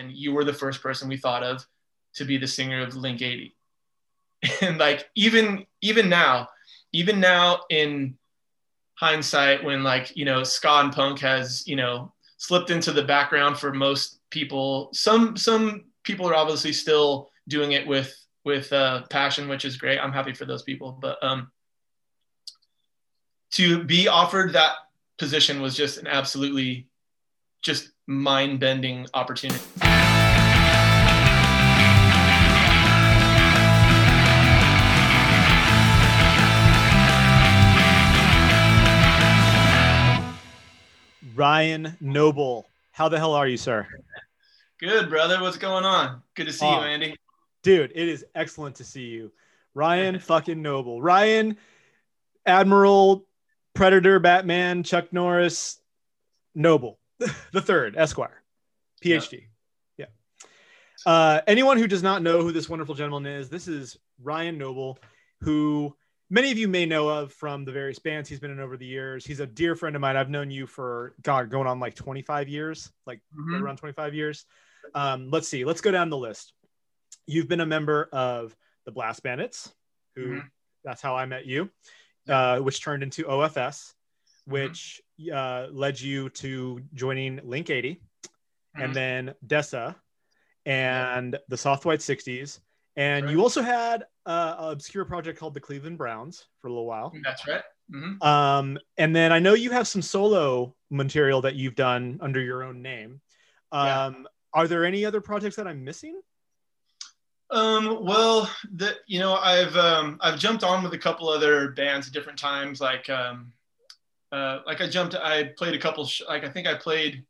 [0.00, 1.66] and you were the first person we thought of
[2.14, 3.54] to be the singer of Link 80.
[4.62, 6.48] And like even even now,
[6.92, 8.16] even now in
[8.94, 13.58] hindsight, when like you know ska and punk has you know slipped into the background
[13.58, 19.46] for most people, some some people are obviously still doing it with with uh, passion,
[19.46, 19.98] which is great.
[19.98, 21.50] I'm happy for those people, but um,
[23.52, 24.72] to be offered that
[25.18, 26.88] position was just an absolutely
[27.60, 29.60] just mind-bending opportunity.
[41.34, 43.86] Ryan Noble, how the hell are you, sir?
[44.78, 45.40] Good, brother.
[45.40, 46.22] What's going on?
[46.34, 47.16] Good to see you, Andy.
[47.62, 49.32] Dude, it is excellent to see you.
[49.72, 51.00] Ryan fucking Noble.
[51.00, 51.56] Ryan,
[52.44, 53.26] Admiral,
[53.74, 55.80] Predator, Batman, Chuck Norris,
[56.54, 56.98] Noble,
[57.52, 58.42] the third, Esquire,
[59.04, 59.44] PhD.
[59.96, 60.06] Yeah.
[61.06, 61.12] yeah.
[61.12, 64.98] Uh, anyone who does not know who this wonderful gentleman is, this is Ryan Noble,
[65.40, 65.94] who
[66.30, 68.86] many of you may know of from the various bands he's been in over the
[68.86, 69.26] years.
[69.26, 70.16] He's a dear friend of mine.
[70.16, 73.54] I've known you for God, going on like 25 years, like mm-hmm.
[73.54, 74.46] right around 25 years.
[74.94, 75.64] Um, let's see.
[75.64, 76.54] Let's go down the list.
[77.26, 78.56] You've been a member of
[78.86, 79.72] the Blast Bandits,
[80.14, 80.46] who mm-hmm.
[80.84, 81.70] that's how I met you,
[82.28, 83.92] uh, which turned into OFS.
[84.50, 85.00] Which
[85.32, 88.00] uh, led you to joining Link 80,
[88.74, 88.92] and mm-hmm.
[88.92, 89.94] then DESA
[90.66, 92.60] and the Soft White 60s.
[92.96, 93.32] And right.
[93.32, 97.12] you also had uh, an obscure project called the Cleveland Browns for a little while.
[97.24, 97.62] That's right.
[97.92, 98.22] Mm-hmm.
[98.22, 102.62] Um, and then I know you have some solo material that you've done under your
[102.62, 103.20] own name.
[103.72, 104.12] Um, yeah.
[104.52, 106.20] Are there any other projects that I'm missing?
[107.50, 112.06] Um, well, the, you know, I've um, I've jumped on with a couple other bands
[112.06, 112.80] at different times.
[112.80, 113.52] Like um,
[114.32, 116.06] uh, like I jumped, I played a couple.
[116.06, 117.24] Sh- like I think I played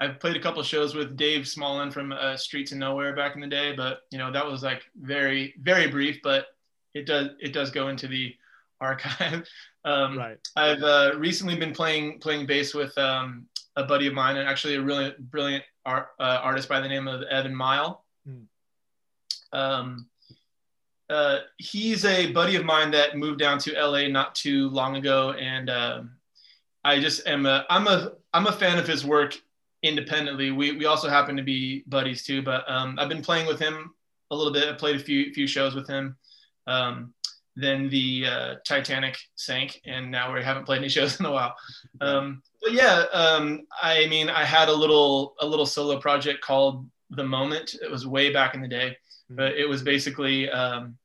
[0.00, 3.40] I've played a couple shows with Dave Smallin from uh, Streets of Nowhere back in
[3.40, 6.46] the day, but you know that was like very very brief, but
[6.94, 8.34] it does it does go into the
[8.80, 9.44] archive.
[9.84, 10.38] Um, right.
[10.54, 14.76] I've uh, recently been playing playing bass with um, a buddy of mine, and actually
[14.76, 18.04] a really brilliant art, uh, artist by the name of Evan Mile.
[18.28, 18.44] Mm.
[19.52, 20.06] Um,
[21.10, 25.32] uh, he's a buddy of mine that moved down to LA not too long ago,
[25.32, 26.10] and um,
[26.84, 29.36] I just am a I'm a I'm a fan of his work
[29.82, 30.50] independently.
[30.50, 33.94] We, we also happen to be buddies too, but um, I've been playing with him
[34.30, 34.68] a little bit.
[34.68, 36.16] I played a few few shows with him.
[36.66, 37.14] Um,
[37.56, 41.54] then the uh, Titanic sank, and now we haven't played any shows in a while.
[42.00, 46.88] Um, but yeah, um, I mean, I had a little a little solo project called
[47.10, 47.74] The Moment.
[47.82, 48.96] It was way back in the day.
[49.30, 50.96] But it was basically um,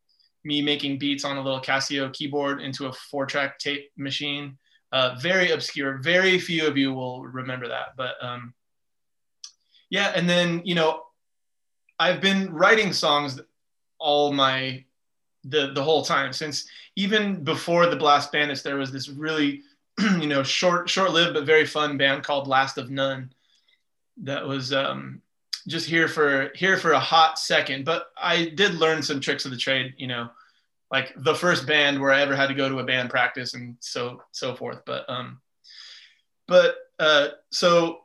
[0.43, 4.57] me making beats on a little Casio keyboard into a four track tape machine.
[4.91, 5.97] Uh, very obscure.
[5.97, 8.53] Very few of you will remember that, but um,
[9.93, 11.03] yeah and then you know
[11.99, 13.39] i've been writing songs
[13.99, 14.83] all my
[15.43, 19.61] the the whole time since even before the blast bandits there was this really
[20.19, 23.31] you know short short lived but very fun band called last of none
[24.17, 25.21] that was um
[25.67, 29.51] just here for here for a hot second but i did learn some tricks of
[29.51, 30.29] the trade you know
[30.91, 33.75] like the first band where i ever had to go to a band practice and
[33.79, 35.39] so so forth but um
[36.47, 38.03] but uh so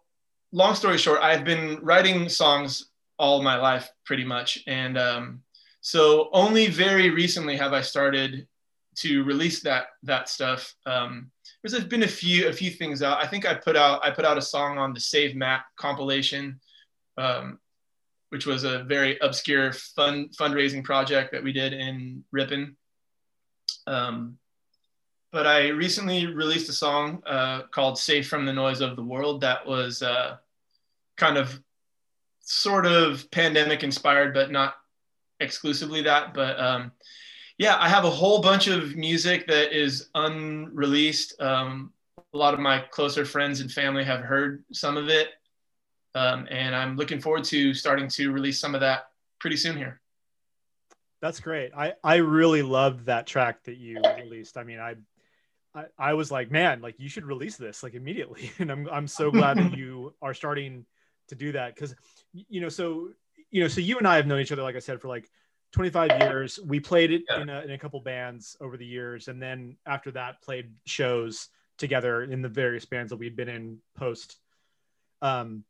[0.53, 4.63] long story short, I've been writing songs all my life pretty much.
[4.67, 5.43] And um,
[5.81, 8.47] so only very recently have I started
[8.97, 10.75] to release that that stuff.
[10.87, 11.31] Um,
[11.63, 13.23] there's been a few a few things out.
[13.23, 16.61] I think I put out I put out a song on the Save Matt compilation,
[17.19, 17.59] um,
[18.31, 22.77] which was a very obscure fun fundraising project that we did in Ripon.
[23.87, 24.39] Um,
[25.31, 29.43] but I recently released a song uh, called "Safe from the Noise of the World"
[29.43, 30.37] that was uh,
[31.17, 31.61] kind of
[32.41, 34.77] sort of pandemic inspired, but not
[35.41, 36.33] exclusively that.
[36.33, 36.93] But um,
[37.59, 41.41] yeah, I have a whole bunch of music that is unreleased.
[41.41, 41.93] Um,
[42.33, 45.31] a lot of my closer friends and family have heard some of it,
[46.19, 50.01] um, and I'm looking forward to starting to release some of that pretty soon here.
[51.21, 51.73] That's great.
[51.77, 54.57] I I really loved that track that you released.
[54.57, 54.95] I mean, I
[55.75, 58.51] I, I was like, man, like you should release this like immediately.
[58.59, 60.85] And I'm I'm so glad that you are starting
[61.29, 61.95] to do that because
[62.33, 63.11] you know so
[63.51, 65.29] you know so you and I have known each other like I said for like
[65.73, 66.59] 25 years.
[66.65, 67.43] We played it yeah.
[67.43, 71.49] in, a, in a couple bands over the years, and then after that, played shows
[71.77, 74.39] together in the various bands that we'd been in post.
[75.21, 75.65] Um,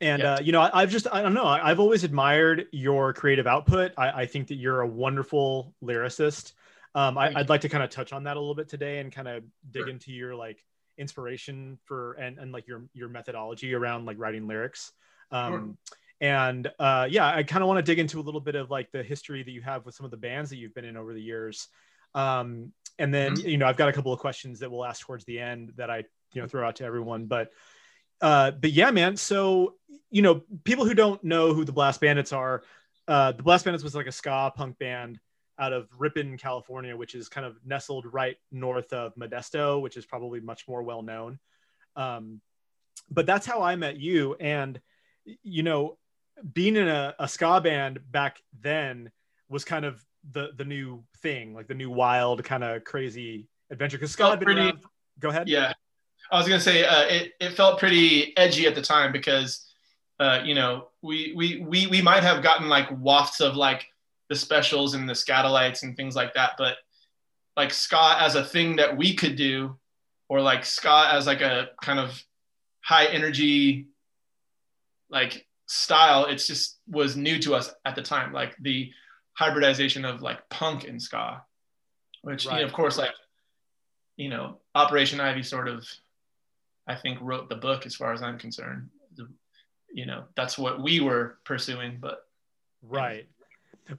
[0.00, 0.34] and yeah.
[0.34, 1.46] uh, you know, I, have just I don't know.
[1.46, 3.92] I, have always admired your creative output.
[3.96, 6.52] I, I, think that you're a wonderful lyricist.
[6.94, 9.12] Um, I, would like to kind of touch on that a little bit today and
[9.12, 9.88] kind of dig sure.
[9.88, 10.64] into your like
[10.98, 14.92] inspiration for and, and like your your methodology around like writing lyrics
[15.30, 15.96] um, sure.
[16.20, 18.90] And uh, yeah, I kind of want to dig into a little bit of like
[18.90, 21.12] the history that you have with some of the bands that you've been in over
[21.12, 21.68] the years.
[22.14, 23.48] Um, and then, mm-hmm.
[23.48, 25.90] you know, I've got a couple of questions that we'll ask towards the end that
[25.90, 27.26] I, you know, throw out to everyone.
[27.26, 27.50] But,
[28.20, 29.16] uh, but yeah, man.
[29.16, 29.74] So,
[30.10, 32.62] you know, people who don't know who the Blast Bandits are,
[33.08, 35.18] uh, the Blast Bandits was like a ska punk band
[35.58, 40.04] out of Ripon, California, which is kind of nestled right north of Modesto, which is
[40.04, 41.38] probably much more well known.
[41.96, 42.40] Um,
[43.10, 44.34] but that's how I met you.
[44.38, 44.80] And,
[45.42, 45.98] you know,
[46.52, 49.10] being in a, a ska band back then
[49.48, 53.96] was kind of the the new thing, like the new wild kind of crazy adventure.
[53.96, 54.72] Because ska had been pretty.
[55.18, 55.48] Go ahead.
[55.48, 55.72] Yeah,
[56.30, 57.32] I was gonna say uh, it.
[57.40, 59.66] It felt pretty edgy at the time because,
[60.18, 63.86] uh, you know, we we we we might have gotten like wafts of like
[64.28, 66.78] the specials and the Skatalites and things like that, but
[67.56, 69.76] like ska as a thing that we could do,
[70.28, 72.22] or like ska as like a kind of
[72.80, 73.88] high energy,
[75.10, 78.32] like style, it's just was new to us at the time.
[78.32, 78.90] Like the
[79.34, 81.42] hybridization of like punk and ska,
[82.22, 82.54] which right.
[82.54, 83.10] you know, of course, like
[84.16, 85.86] you know, Operation Ivy sort of,
[86.86, 88.88] I think, wrote the book as far as I'm concerned.
[89.92, 92.26] You know, that's what we were pursuing, but
[92.82, 93.26] right.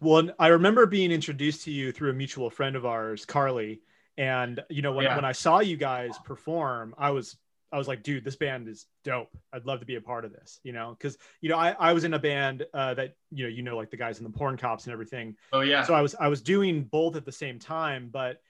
[0.02, 3.82] Well, I remember being introduced to you through a mutual friend of ours, Carly.
[4.18, 5.16] And you know, when, yeah.
[5.16, 7.38] when I saw you guys perform, I was
[7.72, 9.30] I was like, dude, this band is dope.
[9.52, 11.94] I'd love to be a part of this, you know, because you know I, I
[11.94, 14.30] was in a band uh, that you know you know like the guys in the
[14.30, 15.36] porn cops and everything.
[15.52, 15.84] Oh yeah.
[15.84, 18.42] So I was I was doing both at the same time, but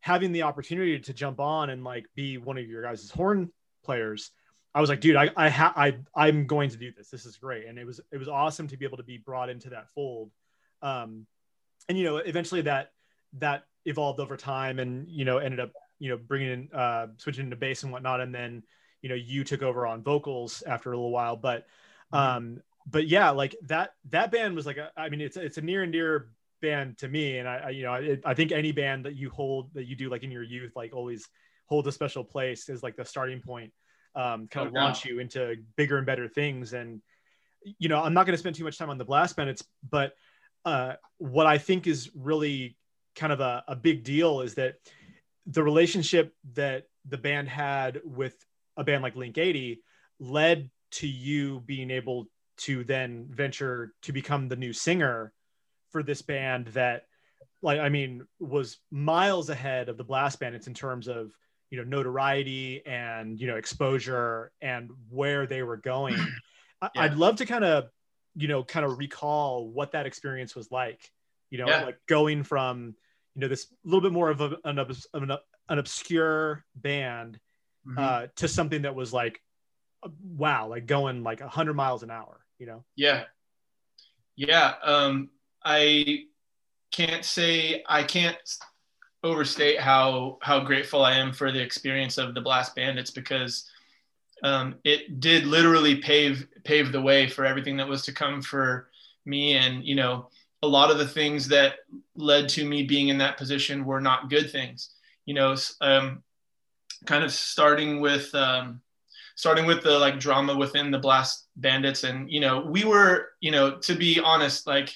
[0.00, 3.50] having the opportunity to jump on and like be one of your guys' horn
[3.86, 4.30] players,
[4.74, 7.08] I was like, dude, I I ha- I I'm going to do this.
[7.08, 9.48] This is great, and it was it was awesome to be able to be brought
[9.48, 10.30] into that fold.
[10.82, 11.26] Um,
[11.88, 12.92] and you know, eventually that
[13.38, 17.44] that evolved over time, and you know, ended up you know, bringing in, uh, switching
[17.44, 18.20] into bass and whatnot.
[18.20, 18.62] And then,
[19.02, 21.66] you know, you took over on vocals after a little while, but,
[22.12, 22.16] mm-hmm.
[22.16, 25.62] um, but yeah, like that, that band was like, a, I mean, it's, it's a
[25.62, 26.28] near and dear
[26.60, 27.38] band to me.
[27.38, 29.96] And I, I you know, it, I think any band that you hold, that you
[29.96, 31.26] do like in your youth, like always
[31.66, 33.72] hold a special place is like the starting point,
[34.14, 36.72] um, kind of oh, launch you into bigger and better things.
[36.72, 37.02] And,
[37.78, 40.14] you know, I'm not going to spend too much time on the blast bandits, but,
[40.64, 42.76] uh, what I think is really
[43.14, 44.74] kind of a, a big deal is that
[45.46, 48.34] the relationship that the band had with
[48.76, 49.80] a band like Link 80
[50.18, 52.26] led to you being able
[52.58, 55.32] to then venture to become the new singer
[55.90, 57.04] for this band that
[57.62, 61.32] like I mean was miles ahead of the Blast Bandits in terms of
[61.76, 66.14] you know notoriety and you know exposure and where they were going.
[66.82, 66.88] yeah.
[66.96, 67.90] I'd love to kind of
[68.34, 71.12] you know kind of recall what that experience was like.
[71.50, 71.84] You know, yeah.
[71.84, 72.94] like going from
[73.34, 75.30] you know this little bit more of, a, an, of an,
[75.68, 77.38] an obscure band
[77.86, 77.98] mm-hmm.
[77.98, 79.40] uh, to something that was like
[80.22, 83.24] wow like going like 100 miles an hour you know yeah
[84.36, 85.30] yeah um
[85.64, 86.20] i
[86.92, 88.36] can't say i can't
[89.26, 93.68] overstate how how grateful i am for the experience of the blast bandits because
[94.42, 98.90] um, it did literally pave pave the way for everything that was to come for
[99.24, 100.28] me and you know
[100.62, 101.74] a lot of the things that
[102.16, 104.90] led to me being in that position were not good things.
[105.24, 106.22] You know, um,
[107.04, 108.80] kind of starting with um,
[109.34, 113.50] starting with the like drama within the Blast Bandits, and you know, we were, you
[113.50, 114.94] know, to be honest, like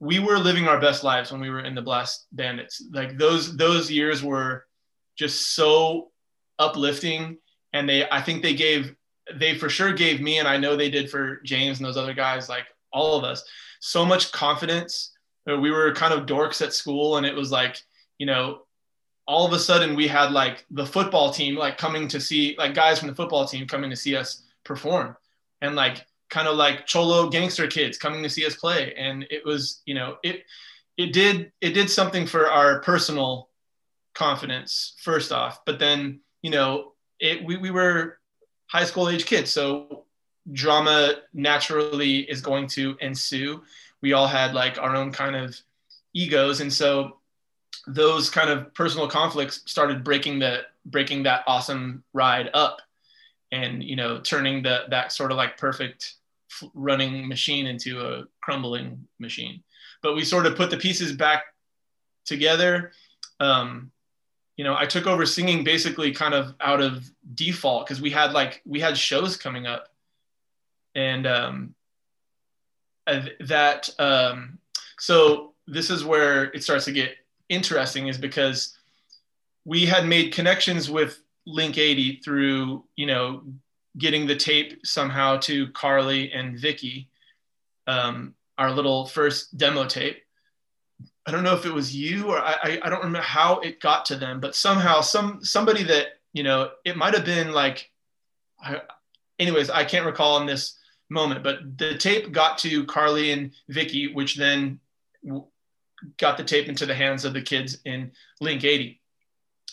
[0.00, 2.82] we were living our best lives when we were in the Blast Bandits.
[2.90, 4.66] Like those those years were
[5.16, 6.10] just so
[6.58, 7.36] uplifting,
[7.72, 8.94] and they I think they gave
[9.34, 12.14] they for sure gave me, and I know they did for James and those other
[12.14, 13.44] guys, like all of us
[13.80, 15.12] so much confidence.
[15.46, 17.76] We were kind of dorks at school, and it was like,
[18.18, 18.62] you know,
[19.26, 22.74] all of a sudden we had like the football team like coming to see like
[22.74, 25.14] guys from the football team coming to see us perform,
[25.60, 29.44] and like kind of like cholo gangster kids coming to see us play, and it
[29.44, 30.44] was, you know, it
[30.96, 33.48] it did it did something for our personal
[34.14, 38.18] confidence first off, but then you know it we, we were
[38.66, 40.04] high school age kids, so
[40.52, 43.62] drama naturally is going to ensue.
[44.00, 45.56] We all had like our own kind of
[46.14, 47.18] egos, and so
[47.86, 52.80] those kind of personal conflicts started breaking the breaking that awesome ride up,
[53.52, 56.14] and you know turning the that sort of like perfect
[56.74, 59.62] running machine into a crumbling machine.
[60.02, 61.44] But we sort of put the pieces back
[62.24, 62.92] together.
[63.38, 63.90] Um,
[64.56, 68.32] you know, I took over singing basically kind of out of default because we had
[68.32, 69.88] like we had shows coming up
[70.94, 71.74] and um,
[73.40, 74.58] that um,
[74.98, 77.14] so this is where it starts to get
[77.48, 78.76] interesting is because
[79.64, 83.42] we had made connections with link 80 through you know
[83.98, 87.08] getting the tape somehow to carly and vicky
[87.86, 90.22] um, our little first demo tape.
[91.26, 94.04] I don't know if it was you or I, I don't remember how it got
[94.06, 97.90] to them, but somehow some somebody that you know it might have been like,
[98.62, 98.82] I,
[99.38, 100.78] anyways, I can't recall in this
[101.08, 104.78] moment, but the tape got to Carly and Vicky, which then
[106.18, 108.99] got the tape into the hands of the kids in Link 80,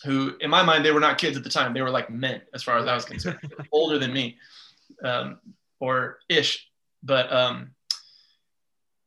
[0.04, 1.74] who, in my mind, they were not kids at the time.
[1.74, 3.38] They were like men, as far as I was concerned,
[3.72, 4.36] older than me,
[5.04, 5.38] um,
[5.80, 6.68] or ish.
[7.02, 7.70] But um,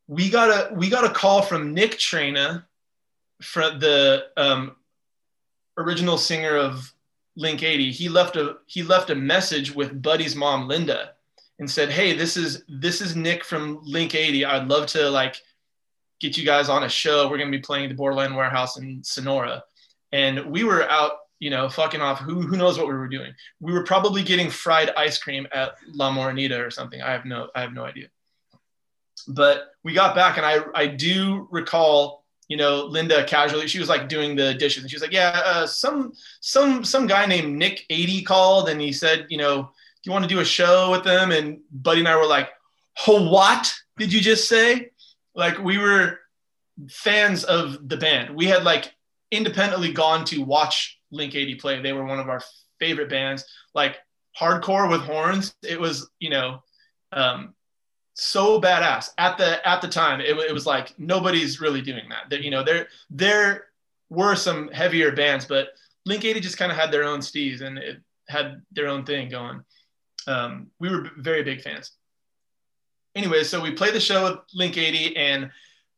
[0.06, 2.64] we got a we got a call from Nick Traina,
[3.40, 4.76] from the um,
[5.76, 6.92] original singer of
[7.36, 7.92] Link 80.
[7.92, 11.12] He left a he left a message with Buddy's mom, Linda,
[11.58, 14.44] and said, "Hey, this is this is Nick from Link 80.
[14.44, 15.36] I'd love to like."
[16.20, 17.28] get you guys on a show.
[17.28, 19.64] We're going to be playing the Borderland Warehouse in Sonora.
[20.12, 22.20] And we were out, you know, fucking off.
[22.20, 23.32] Who, who knows what we were doing?
[23.60, 27.00] We were probably getting fried ice cream at La Morenita or something.
[27.02, 28.08] I have no, I have no idea.
[29.28, 33.88] But we got back and I, I do recall, you know, Linda casually, she was
[33.88, 37.56] like doing the dishes and she was like, yeah, uh, some, some, some guy named
[37.56, 40.90] Nick 80 called and he said, you know, do you want to do a show
[40.90, 41.30] with them?
[41.30, 42.50] And Buddy and I were like,
[43.06, 44.90] what did you just say?
[45.34, 46.20] like we were
[46.88, 48.34] fans of the band.
[48.34, 48.94] We had like
[49.32, 51.80] independently gone to watch Link 80 play.
[51.80, 52.40] They were one of our
[52.78, 53.44] favorite bands.
[53.74, 53.96] Like
[54.38, 55.54] hardcore with horns.
[55.62, 56.62] It was, you know,
[57.12, 57.54] um,
[58.14, 60.20] so badass at the at the time.
[60.20, 62.30] It, it was like nobody's really doing that.
[62.30, 63.66] That you know, there there
[64.10, 65.68] were some heavier bands, but
[66.04, 69.28] Link 80 just kind of had their own steez and it had their own thing
[69.28, 69.64] going.
[70.26, 71.92] Um, we were very big fans
[73.14, 75.50] anyway, so we play the show with Link 80, and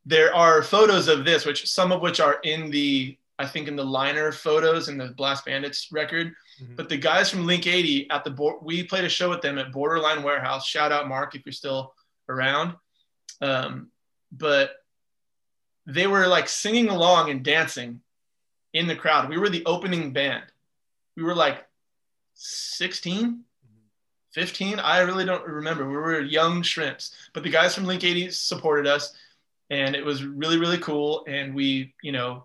[0.07, 3.77] there are photos of this, which some of which are in the, I think, in
[3.77, 6.35] the liner photos in the Blast Bandits record.
[6.63, 6.77] Mm-hmm.
[6.77, 9.59] But the guys from Link 80 at the board, we played a show with them
[9.59, 10.67] at Borderline Warehouse.
[10.67, 11.95] Shout out Mark if you're still
[12.29, 12.75] around.
[13.41, 13.91] Um,
[14.31, 14.71] but
[15.87, 18.01] they were like singing along and dancing
[18.73, 19.29] in the crowd.
[19.29, 20.45] We were the opening band.
[21.17, 21.65] We were like
[22.35, 23.45] 16,
[24.35, 28.31] 15 i really don't remember we were young shrimps but the guys from link 80
[28.31, 29.15] supported us
[29.71, 32.45] and it was really really cool and we you know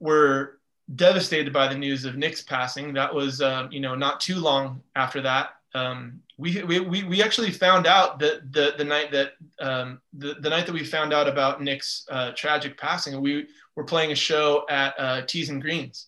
[0.00, 0.58] were
[0.94, 2.92] devastated by the news of nick's passing.
[2.94, 5.50] That was uh, you know not too long after that.
[5.74, 10.48] Um, we, we, we actually found out that the, the night that um, the, the
[10.48, 14.64] night that we found out about nick's uh, tragic passing we were playing a show
[14.70, 16.06] at uh, tees and greens.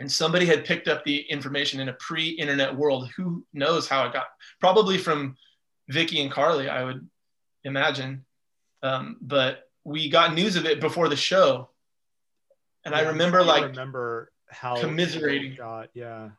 [0.00, 3.10] And somebody had picked up the information in a pre-internet world.
[3.16, 4.26] Who knows how it got?
[4.60, 5.36] Probably from
[5.88, 7.06] vicky and carly i would
[7.64, 8.24] imagine.
[8.82, 11.68] Um, but we got news of it before the show
[12.84, 16.30] and yeah, i remember I like remember how commiserating got yeah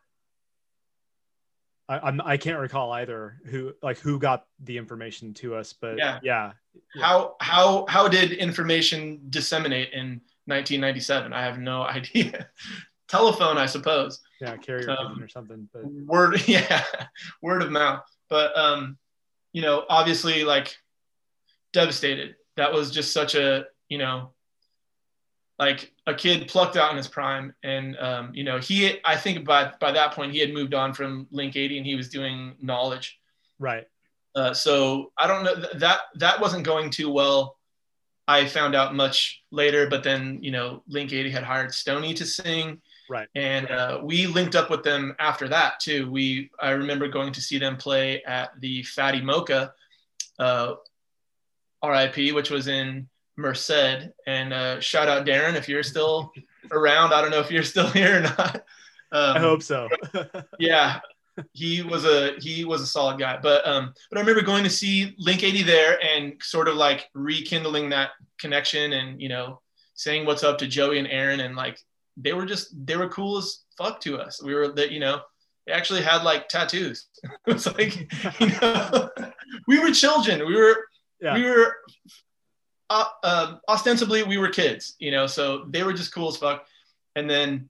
[1.87, 5.99] I, I'm, I can't recall either who like who got the information to us, but
[5.99, 6.17] yeah.
[6.23, 6.53] yeah.
[6.99, 11.31] How how how did information disseminate in 1997?
[11.31, 12.49] I have no idea
[13.07, 14.19] telephone, I suppose.
[14.41, 15.69] Yeah, carrier um, or something.
[15.73, 16.83] But word, yeah,
[17.41, 18.03] word of mouth.
[18.29, 18.97] But um,
[19.53, 20.75] you know, obviously, like
[21.73, 22.35] devastated.
[22.57, 24.31] That was just such a you know,
[25.57, 28.99] like a kid plucked out in his prime, and um, you know, he.
[29.03, 31.95] I think by by that point he had moved on from Link 80 and he
[31.95, 33.19] was doing knowledge.
[33.59, 33.87] Right.
[34.35, 37.57] Uh, so I don't know that that wasn't going too well.
[38.27, 42.25] I found out much later, but then you know, Link 80 had hired Stony to
[42.25, 43.27] sing Right.
[43.35, 46.09] And uh, we linked up with them after that too.
[46.09, 49.73] We I remember going to see them play at the Fatty Mocha,
[50.39, 50.75] uh,
[51.83, 54.09] RIP, which was in Merced.
[54.27, 56.31] And uh, shout out Darren if you're still
[56.71, 57.13] around.
[57.13, 58.55] I don't know if you're still here or not.
[59.11, 59.87] Um, I hope so.
[60.59, 60.99] yeah,
[61.53, 63.39] he was a he was a solid guy.
[63.41, 67.09] But um, but I remember going to see Link 80 there and sort of like
[67.13, 69.61] rekindling that connection and you know
[69.93, 71.79] saying what's up to Joey and Aaron and like
[72.17, 74.41] they were just they were cool as fuck to us.
[74.41, 75.21] We were that you know
[75.65, 77.07] they actually had like tattoos.
[77.47, 79.09] it's like you know
[79.67, 80.45] we were children.
[80.45, 80.85] We were
[81.21, 81.35] yeah.
[81.35, 81.75] we were
[82.89, 85.27] uh, uh, ostensibly we were kids, you know.
[85.27, 86.65] So they were just cool as fuck.
[87.15, 87.69] And then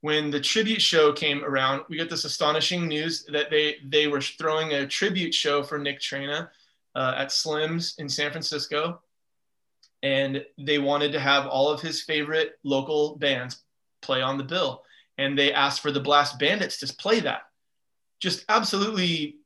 [0.00, 4.20] when the tribute show came around, we got this astonishing news that they they were
[4.20, 6.48] throwing a tribute show for Nick Traina
[6.94, 9.00] uh, at Slim's in San Francisco,
[10.02, 13.62] and they wanted to have all of his favorite local bands
[14.02, 14.82] play on the bill.
[15.16, 17.42] And they asked for the Blast Bandits to play that.
[18.20, 19.36] Just absolutely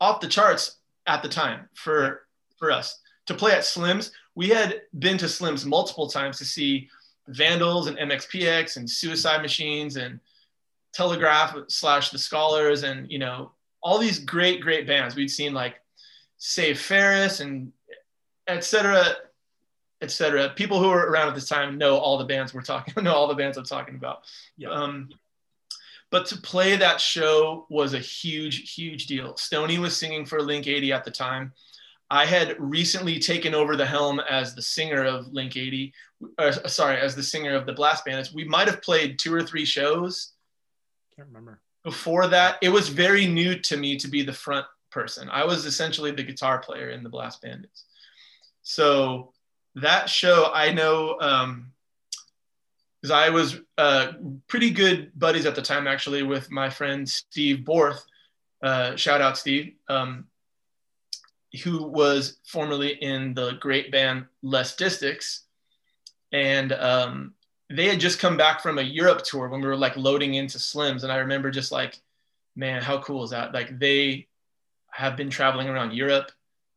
[0.00, 2.22] off the charts at the time for
[2.58, 4.12] for us to play at Slim's.
[4.34, 6.88] We had been to Slim's multiple times to see
[7.28, 10.20] Vandals and MXPX and Suicide Machines and
[10.92, 15.14] Telegraph slash The Scholars and you know all these great great bands.
[15.14, 15.80] We'd seen like
[16.38, 17.72] Save Ferris and
[18.48, 19.14] etc.
[20.02, 20.50] etc.
[20.56, 23.28] People who were around at this time know all the bands we're talking know all
[23.28, 24.24] the bands I'm talking about.
[24.56, 24.70] Yeah.
[24.70, 25.10] Um,
[26.10, 29.36] but to play that show was a huge, huge deal.
[29.36, 31.52] Stony was singing for Link 80 at the time.
[32.10, 35.92] I had recently taken over the helm as the singer of Link 80,
[36.38, 38.34] or, sorry, as the singer of the Blast Bandits.
[38.34, 40.32] We might have played two or three shows
[41.14, 41.60] Can't remember.
[41.84, 42.58] before that.
[42.62, 45.28] It was very new to me to be the front person.
[45.30, 47.84] I was essentially the guitar player in the Blast Bandits.
[48.62, 49.32] So
[49.76, 51.72] that show, I know, um,
[53.00, 54.12] because I was uh,
[54.48, 58.04] pretty good buddies at the time, actually, with my friend Steve Borth.
[58.62, 60.26] Uh, shout out, Steve, um,
[61.64, 65.42] who was formerly in the great band Les Distics.
[66.32, 67.34] And um,
[67.68, 70.58] they had just come back from a Europe tour when we were like loading into
[70.58, 71.02] Slims.
[71.02, 71.98] And I remember just like,
[72.54, 73.52] man, how cool is that?
[73.52, 74.26] Like, they
[74.90, 76.30] have been traveling around Europe.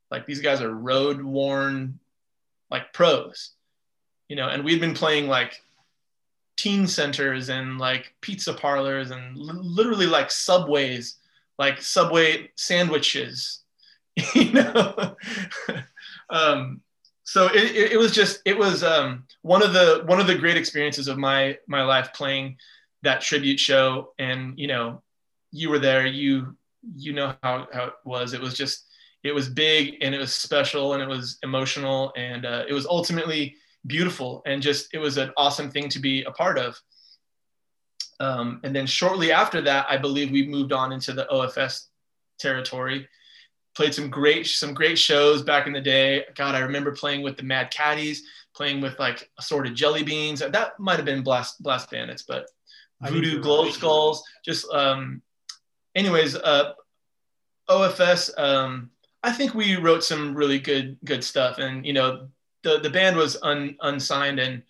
[0.09, 1.99] Like, these guys are road worn,
[2.69, 3.51] like pros,
[4.27, 5.61] you know, and we'd been playing like
[6.55, 11.17] teen centers and like pizza parlors and li- literally like subways
[11.57, 13.62] like subway sandwiches
[14.35, 15.15] you know?
[16.29, 16.81] Um,
[17.23, 20.35] so it, it, it was just it was um, one of the one of the
[20.35, 22.57] great experiences of my my life playing
[23.03, 24.13] that tribute show.
[24.19, 25.01] And you know
[25.51, 26.57] you were there you
[26.95, 28.33] you know how, how it was.
[28.33, 28.85] It was just
[29.23, 32.85] it was big and it was special and it was emotional and uh, it was
[32.85, 33.55] ultimately
[33.87, 36.79] beautiful and just it was an awesome thing to be a part of.
[38.19, 41.87] Um, and then shortly after that i believe we moved on into the ofs
[42.39, 43.09] territory
[43.75, 46.25] played some great some great shows back in the day.
[46.35, 48.23] God i remember playing with the mad caddies
[48.55, 50.39] playing with like assorted jelly beans.
[50.39, 52.47] That might have been blast blast bandits but
[53.01, 53.73] voodoo right.
[53.73, 55.21] skulls just um
[55.93, 56.71] anyways uh
[57.69, 58.89] ofs um
[59.23, 61.57] i think we wrote some really good good stuff.
[61.57, 62.27] And you know
[62.63, 64.63] the the band was un, unsigned and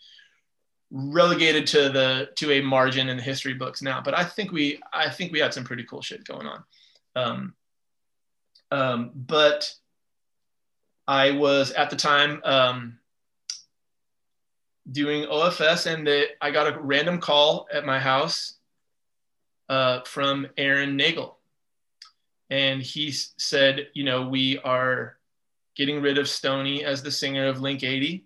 [0.92, 4.02] relegated to the to a margin in the history books now.
[4.02, 6.64] But i think we i think we had some pretty cool shit going on.
[7.16, 7.54] Um
[8.74, 9.74] um but
[11.08, 12.98] i was at the time um
[14.92, 18.56] doing ofs and the, i got a random call at my house
[19.70, 21.38] uh, from aaron nagel
[22.50, 25.18] and he said you know we are
[25.76, 28.26] getting rid of Stony as the singer of Link 80.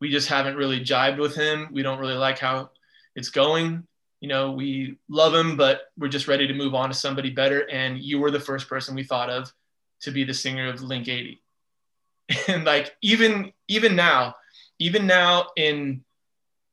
[0.00, 1.68] We just haven't really jibed with him.
[1.72, 2.70] We don't really like how
[3.16, 3.86] it's going.
[4.20, 7.68] You know, we love him, but we're just ready to move on to somebody better.
[7.70, 9.52] And you were the first person we thought of
[10.04, 11.40] to be the singer of Link 80.
[12.48, 14.34] And like even even now,
[14.78, 16.02] even now in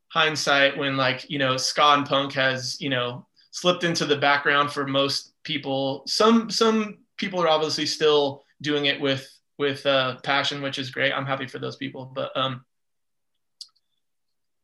[0.07, 4.71] hindsight, when like you know ska and punk has you know slipped into the background
[4.71, 10.61] for most people, some some people are obviously still doing it with with uh, passion,
[10.61, 11.11] which is great.
[11.11, 12.05] I'm happy for those people.
[12.05, 12.65] But um,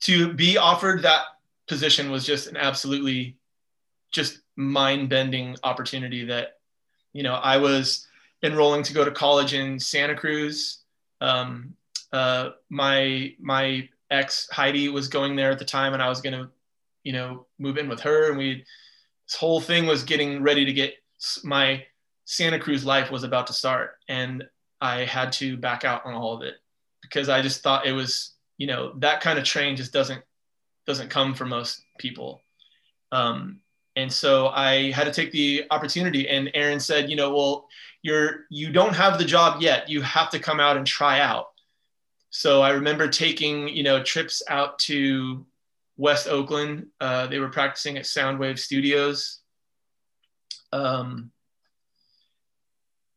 [0.01, 1.21] to be offered that
[1.67, 3.37] position was just an absolutely
[4.11, 6.57] just mind bending opportunity that,
[7.13, 8.07] you know, I was
[8.43, 10.79] enrolling to go to college in Santa Cruz.
[11.21, 11.73] Um,
[12.11, 16.49] uh, my, my ex Heidi was going there at the time and I was to,
[17.03, 18.29] you know, move in with her.
[18.29, 18.63] And we,
[19.27, 20.95] this whole thing was getting ready to get
[21.43, 21.83] my
[22.25, 23.97] Santa Cruz life was about to start.
[24.07, 24.43] And
[24.79, 26.55] I had to back out on all of it
[27.01, 30.21] because I just thought it was, you know, that kind of train just doesn't
[30.85, 32.41] doesn't come for most people.
[33.11, 33.61] Um,
[33.97, 36.29] and so I had to take the opportunity.
[36.29, 37.67] And Aaron said, you know, well,
[38.03, 39.89] you're you don't have the job yet.
[39.89, 41.47] You have to come out and try out.
[42.29, 45.47] So I remember taking, you know, trips out to
[45.97, 46.87] West Oakland.
[47.01, 49.39] Uh, they were practicing at Soundwave Studios.
[50.71, 51.31] Um,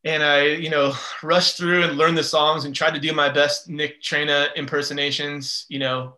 [0.03, 3.29] and I, you know, rushed through and learned the songs and tried to do my
[3.29, 5.67] best Nick Traina impersonations.
[5.69, 6.17] You know,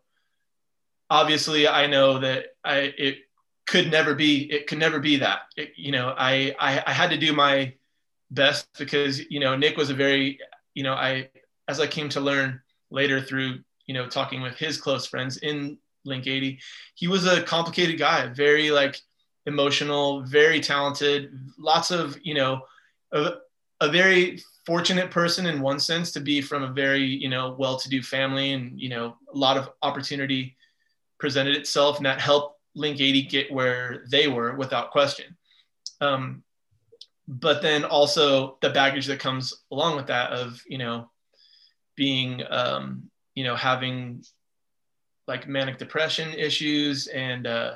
[1.10, 3.17] obviously, I know that I it
[3.65, 5.41] could never be it could never be that.
[5.56, 7.73] It, you know, I, I I had to do my
[8.32, 10.39] best because you know Nick was a very
[10.73, 11.30] you know I
[11.67, 15.78] as I came to learn later through you know talking with his close friends in
[16.06, 16.60] Link 80,
[16.95, 18.99] he was a complicated guy, very like
[19.45, 22.62] emotional, very talented, lots of you know.
[23.12, 23.36] A,
[23.82, 28.02] a very fortunate person in one sense to be from a very you know well-to-do
[28.02, 30.56] family and you know a lot of opportunity
[31.19, 35.38] presented itself and that helped link 80 get where they were without question
[36.01, 36.43] um,
[37.27, 41.09] but then also the baggage that comes along with that of you know
[41.95, 44.23] being um, you know having
[45.27, 47.75] like manic depression issues and uh,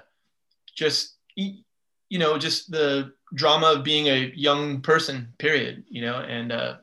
[0.75, 1.63] just you
[2.11, 6.77] know just the drama of being a young person period you know and uh,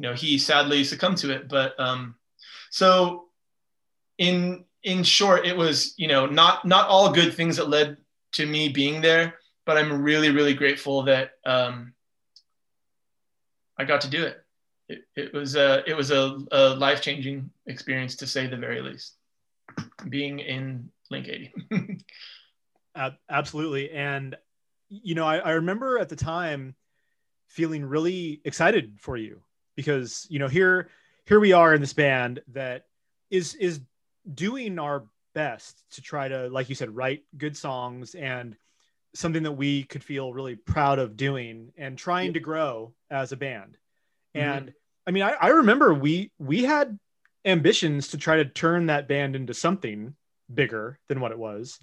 [0.00, 1.46] you know he sadly succumbed to it.
[1.46, 2.14] But um,
[2.70, 3.26] so
[4.16, 7.96] in in short, it was you know not not all good things that led
[8.32, 9.34] to me being there,
[9.66, 11.94] but I'm really really grateful that um,
[13.78, 14.44] I got to do it.
[14.88, 18.80] It, it was a it was a, a life changing experience to say the very
[18.80, 19.16] least.
[20.08, 22.04] Being in Link 80.
[23.30, 24.36] Absolutely, and
[24.88, 26.74] you know I, I remember at the time
[27.46, 29.40] feeling really excited for you
[29.76, 30.88] because you know here
[31.26, 32.86] here we are in this band that
[33.30, 33.80] is is
[34.32, 38.56] doing our best to try to like you said write good songs and
[39.14, 43.36] something that we could feel really proud of doing and trying to grow as a
[43.36, 43.76] band
[44.34, 44.48] mm-hmm.
[44.48, 44.74] and
[45.06, 46.98] i mean I, I remember we we had
[47.44, 50.14] ambitions to try to turn that band into something
[50.52, 51.78] bigger than what it was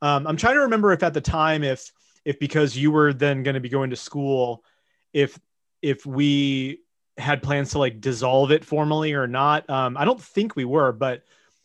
[0.00, 1.90] um, i'm trying to remember if at the time if
[2.24, 4.64] if because you were then going to be going to school
[5.12, 5.38] if
[5.82, 6.80] if we
[7.18, 9.68] had plans to like dissolve it formally or not.
[9.68, 11.22] Um, I don't think we were, but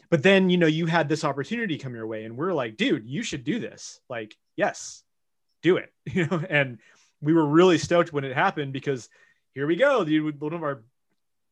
[0.09, 3.05] but then you know you had this opportunity come your way, and we're like, dude,
[3.05, 3.99] you should do this.
[4.09, 5.03] Like, yes,
[5.61, 5.93] do it.
[6.13, 6.79] You know, and
[7.21, 9.09] we were really stoked when it happened because
[9.53, 10.83] here we go, dude, one of our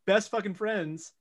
[0.06, 1.12] best fucking friends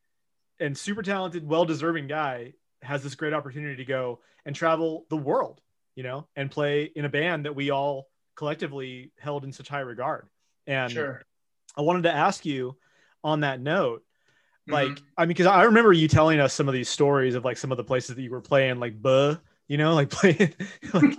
[0.61, 5.17] and super talented, well deserving guy has this great opportunity to go and travel the
[5.17, 5.61] world,
[5.97, 9.81] you know, and play in a band that we all collectively held in such high
[9.81, 10.29] regard.
[10.67, 11.23] And sure.
[11.77, 12.77] I wanted to ask you
[13.23, 14.03] on that note,
[14.67, 15.05] like, mm-hmm.
[15.17, 17.71] I mean, because I remember you telling us some of these stories of like some
[17.71, 19.37] of the places that you were playing, like buh,
[19.69, 20.55] you know, like playing.
[20.93, 21.17] like,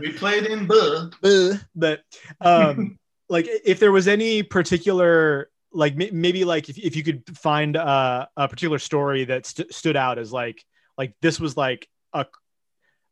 [0.00, 1.54] we played in buh, buh.
[1.74, 2.00] But
[2.40, 2.98] um,
[3.28, 8.26] like, if there was any particular, like, maybe like if, if you could find uh,
[8.36, 10.64] a particular story that st- stood out as like,
[10.96, 12.26] like this was like a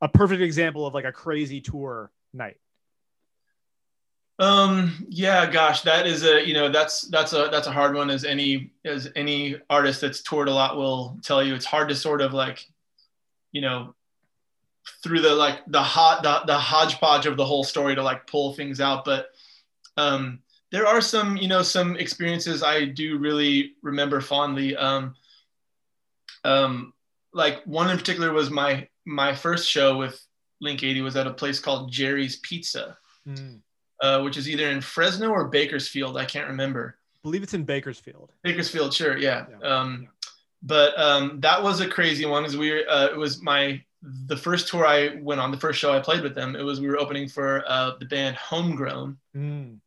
[0.01, 2.57] a perfect example of like a crazy tour night.
[4.41, 8.09] Um, yeah, gosh, that is a, you know, that's, that's a, that's a hard one
[8.09, 11.97] as any, as any artist that's toured a lot will tell you, it's hard to
[11.97, 12.65] sort of like,
[13.51, 13.95] you know,
[15.03, 18.55] through the, like the hot, the, the hodgepodge of the whole story to like pull
[18.55, 19.05] things out.
[19.05, 19.27] But,
[19.97, 20.39] um,
[20.71, 24.77] there are some, you know, some experiences I do really remember fondly.
[24.77, 25.17] Um,
[26.45, 26.93] um,
[27.33, 30.25] like one in particular was my, my first show with
[30.61, 32.97] Link 80 was at a place called Jerry's Pizza.
[33.27, 33.63] Mm
[34.01, 36.17] uh, which is either in Fresno or Bakersfield.
[36.17, 36.99] I can't remember.
[37.15, 38.33] I believe it's in Bakersfield.
[38.43, 39.47] Bakersfield, sure, yeah.
[39.61, 39.69] yeah.
[39.69, 40.09] Um, yeah.
[40.63, 44.37] But um, that was a crazy one because we were, uh, it was my the
[44.37, 46.55] first tour I went on, the first show I played with them.
[46.55, 49.19] It was we were opening for uh, the band Homegrown.
[49.37, 49.79] Mm.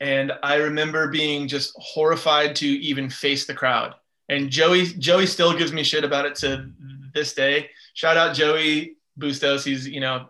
[0.00, 3.94] And I remember being just horrified to even face the crowd.
[4.28, 6.70] And Joey Joey still gives me shit about it to
[7.14, 7.70] this day.
[7.94, 9.64] Shout out Joey Bustos.
[9.64, 10.28] He's you know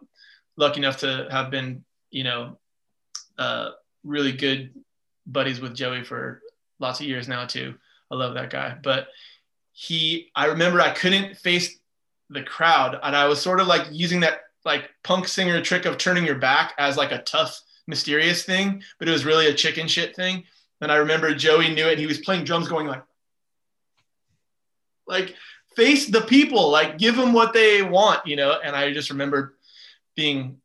[0.57, 2.59] lucky enough to have been you know,
[3.39, 3.71] uh,
[4.05, 4.71] really good
[5.27, 6.43] buddies with Joey for
[6.79, 7.75] lots of years now too.
[8.11, 8.77] I love that guy.
[8.81, 9.09] But
[9.73, 11.79] he, I remember I couldn't face
[12.31, 15.99] the crowd, and I was sort of like using that like punk singer trick of
[15.99, 19.89] turning your back as like a tough, mysterious thing, but it was really a chicken
[19.89, 20.45] shit thing.
[20.81, 21.99] And I remember Joey knew it.
[21.99, 23.03] he was playing drums, going like,
[25.07, 25.35] like
[25.75, 28.59] face the people, like give them what they want, you know.
[28.63, 29.57] And I just remember
[30.15, 30.59] being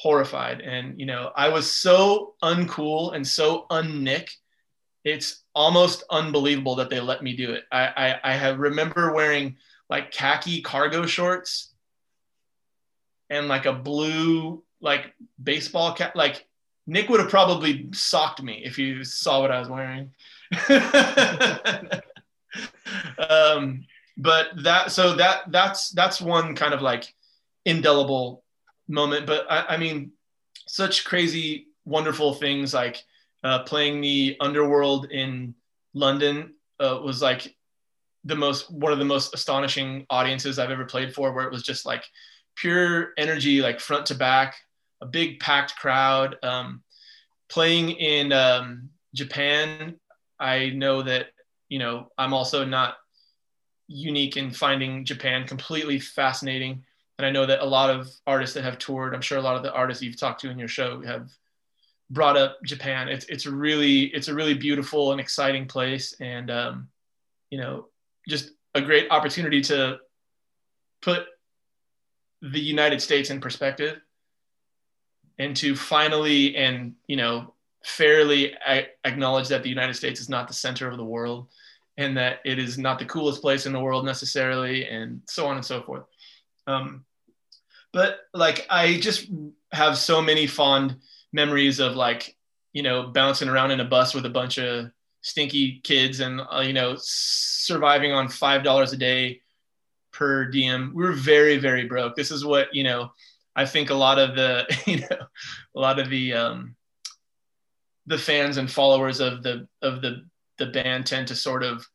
[0.00, 0.62] horrified.
[0.62, 4.30] And, you know, I was so uncool and so unnick.
[5.04, 7.64] It's almost unbelievable that they let me do it.
[7.70, 9.58] I, I, I have remember wearing
[9.90, 11.74] like khaki cargo shorts
[13.28, 16.16] and like a blue, like baseball cap.
[16.16, 16.46] Like
[16.86, 20.12] Nick would have probably socked me if you saw what I was wearing.
[23.28, 23.84] um,
[24.16, 27.14] but that, so that, that's, that's one kind of like
[27.66, 28.42] indelible
[28.90, 29.26] moment.
[29.26, 30.12] But I, I mean,
[30.66, 33.02] such crazy, wonderful things like
[33.42, 35.54] uh, playing the Underworld in
[35.94, 37.54] London uh, was like
[38.24, 41.62] the most one of the most astonishing audiences I've ever played for, where it was
[41.62, 42.04] just like
[42.56, 44.56] pure energy, like front to back,
[45.00, 46.36] a big packed crowd.
[46.42, 46.82] Um,
[47.48, 49.96] playing in um, Japan,
[50.38, 51.28] I know that
[51.68, 52.96] you know I'm also not
[53.88, 56.84] unique in finding Japan completely fascinating
[57.20, 59.54] and I know that a lot of artists that have toured, I'm sure a lot
[59.54, 61.28] of the artists you've talked to in your show have
[62.08, 63.10] brought up Japan.
[63.10, 66.88] It's it's really it's a really beautiful and exciting place, and um,
[67.50, 67.88] you know,
[68.26, 69.98] just a great opportunity to
[71.02, 71.26] put
[72.40, 74.00] the United States in perspective,
[75.38, 77.52] and to finally and you know
[77.84, 78.54] fairly
[79.04, 81.48] acknowledge that the United States is not the center of the world,
[81.98, 85.56] and that it is not the coolest place in the world necessarily, and so on
[85.56, 86.04] and so forth.
[86.66, 87.04] Um,
[87.92, 89.28] but like I just
[89.72, 90.96] have so many fond
[91.32, 92.36] memories of like
[92.72, 94.90] you know bouncing around in a bus with a bunch of
[95.22, 99.40] stinky kids and uh, you know surviving on five dollars a day
[100.12, 100.92] per diem.
[100.94, 102.16] We were very very broke.
[102.16, 103.12] This is what you know.
[103.56, 105.26] I think a lot of the you know
[105.74, 106.76] a lot of the um,
[108.06, 110.24] the fans and followers of the of the
[110.58, 111.86] the band tend to sort of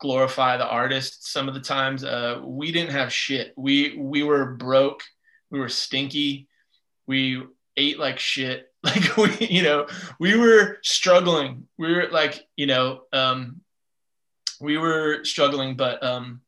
[0.00, 2.02] glorify the artist some of the times.
[2.02, 3.52] Uh, we didn't have shit.
[3.56, 5.02] We we were broke.
[5.50, 6.48] We were stinky.
[7.06, 7.42] We
[7.76, 8.66] ate like shit.
[8.82, 11.68] Like we, you know, we were struggling.
[11.76, 13.60] We were like, you know, um,
[14.58, 16.40] we were struggling, but um,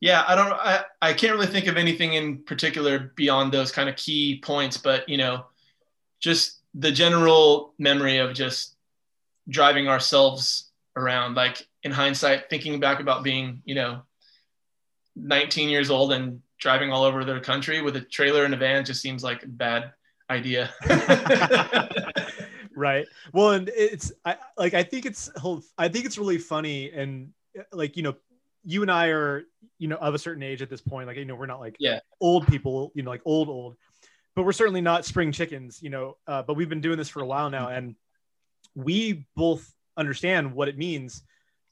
[0.00, 3.88] yeah, I don't, I, I can't really think of anything in particular beyond those kind
[3.88, 5.46] of key points, but you know,
[6.18, 8.74] just the general memory of just
[9.48, 14.02] driving ourselves around, like in hindsight, thinking back about being, you know,
[15.14, 18.84] 19 years old and driving all over the country with a trailer and a van
[18.84, 19.90] just seems like a bad
[20.30, 20.70] idea.
[22.76, 23.04] right.
[23.32, 25.28] Well, and it's I like I think it's
[25.76, 27.32] I think it's really funny and
[27.72, 28.14] like you know
[28.64, 29.42] you and I are
[29.78, 31.76] you know of a certain age at this point like you know we're not like
[31.80, 33.76] yeah old people you know like old old
[34.36, 37.20] but we're certainly not spring chickens you know uh, but we've been doing this for
[37.20, 37.96] a while now and
[38.76, 41.24] we both understand what it means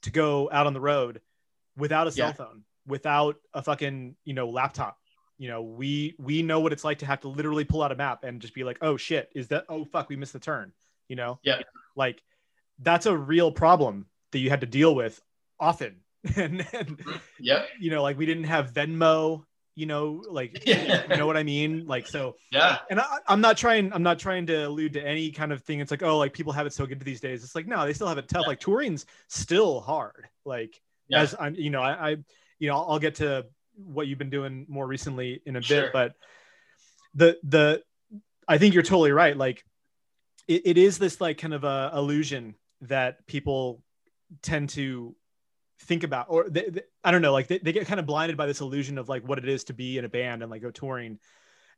[0.02, 1.20] to go out on the road
[1.76, 2.32] without a cell yeah.
[2.32, 4.98] phone without a fucking you know laptop.
[5.38, 7.96] You know we we know what it's like to have to literally pull out a
[7.96, 10.72] map and just be like oh shit is that oh fuck we missed the turn
[11.10, 11.38] you know?
[11.42, 11.60] Yeah.
[11.94, 12.22] Like
[12.78, 15.20] that's a real problem that you had to deal with
[15.58, 15.96] often.
[16.36, 17.16] And, and mm-hmm.
[17.38, 17.62] yeah.
[17.80, 19.42] you know like we didn't have venmo
[19.74, 21.04] you know like yeah.
[21.08, 21.86] you know what i mean?
[21.86, 22.76] Like so yeah.
[22.90, 25.80] and I, i'm not trying i'm not trying to allude to any kind of thing.
[25.80, 27.42] It's like oh like people have it so good these days.
[27.42, 28.42] It's like no they still have it tough.
[28.42, 28.48] Yeah.
[28.48, 30.28] like touring's still hard.
[30.44, 31.22] Like yeah.
[31.22, 32.16] as i'm you know I, I
[32.60, 35.82] you know I'll, I'll get to what you've been doing more recently in a sure.
[35.82, 36.14] bit but
[37.14, 37.82] the the
[38.46, 39.36] i think you're totally right.
[39.36, 39.64] Like
[40.48, 43.82] it, it is this like kind of a illusion that people
[44.42, 45.14] tend to
[45.82, 48.36] think about or they, they, i don't know like they, they get kind of blinded
[48.36, 50.62] by this illusion of like what it is to be in a band and like
[50.62, 51.18] go touring.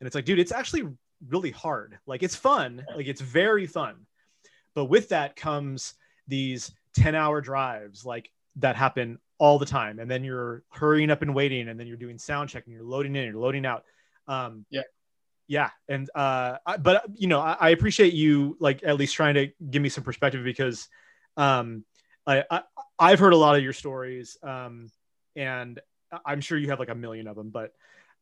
[0.01, 0.89] And it's like dude it's actually
[1.29, 1.99] really hard.
[2.07, 2.85] Like it's fun.
[2.97, 4.07] Like it's very fun.
[4.75, 5.95] But with that comes
[6.27, 9.99] these 10 hour drives like that happen all the time.
[9.99, 12.85] And then you're hurrying up and waiting and then you're doing sound check and you're
[12.85, 13.83] loading in you're loading out.
[14.29, 14.83] Um yeah.
[15.49, 15.71] Yeah.
[15.89, 19.49] And uh I, but you know I, I, appreciate you like at least trying to
[19.69, 20.89] give me some perspective because
[21.37, 21.85] um
[22.25, 22.63] I, I
[23.01, 24.93] i've heard a lot of your stories um
[25.35, 25.81] and
[26.25, 27.73] i'm sure you have like a million of them but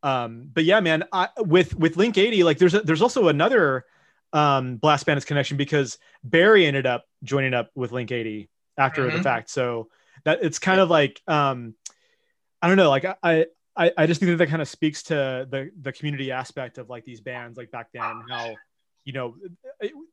[0.03, 3.85] um but yeah man I, with with link 80 like there's a, there's also another
[4.33, 8.49] um blast bandits connection because barry ended up joining up with link 80
[8.81, 9.17] after mm-hmm.
[9.19, 9.51] the fact.
[9.51, 9.89] So
[10.25, 11.75] that it's kind of like um
[12.63, 15.47] i don't know like i i, I just think that that kind of speaks to
[15.51, 18.55] the the community aspect of like these bands like back then and how
[19.05, 19.37] you know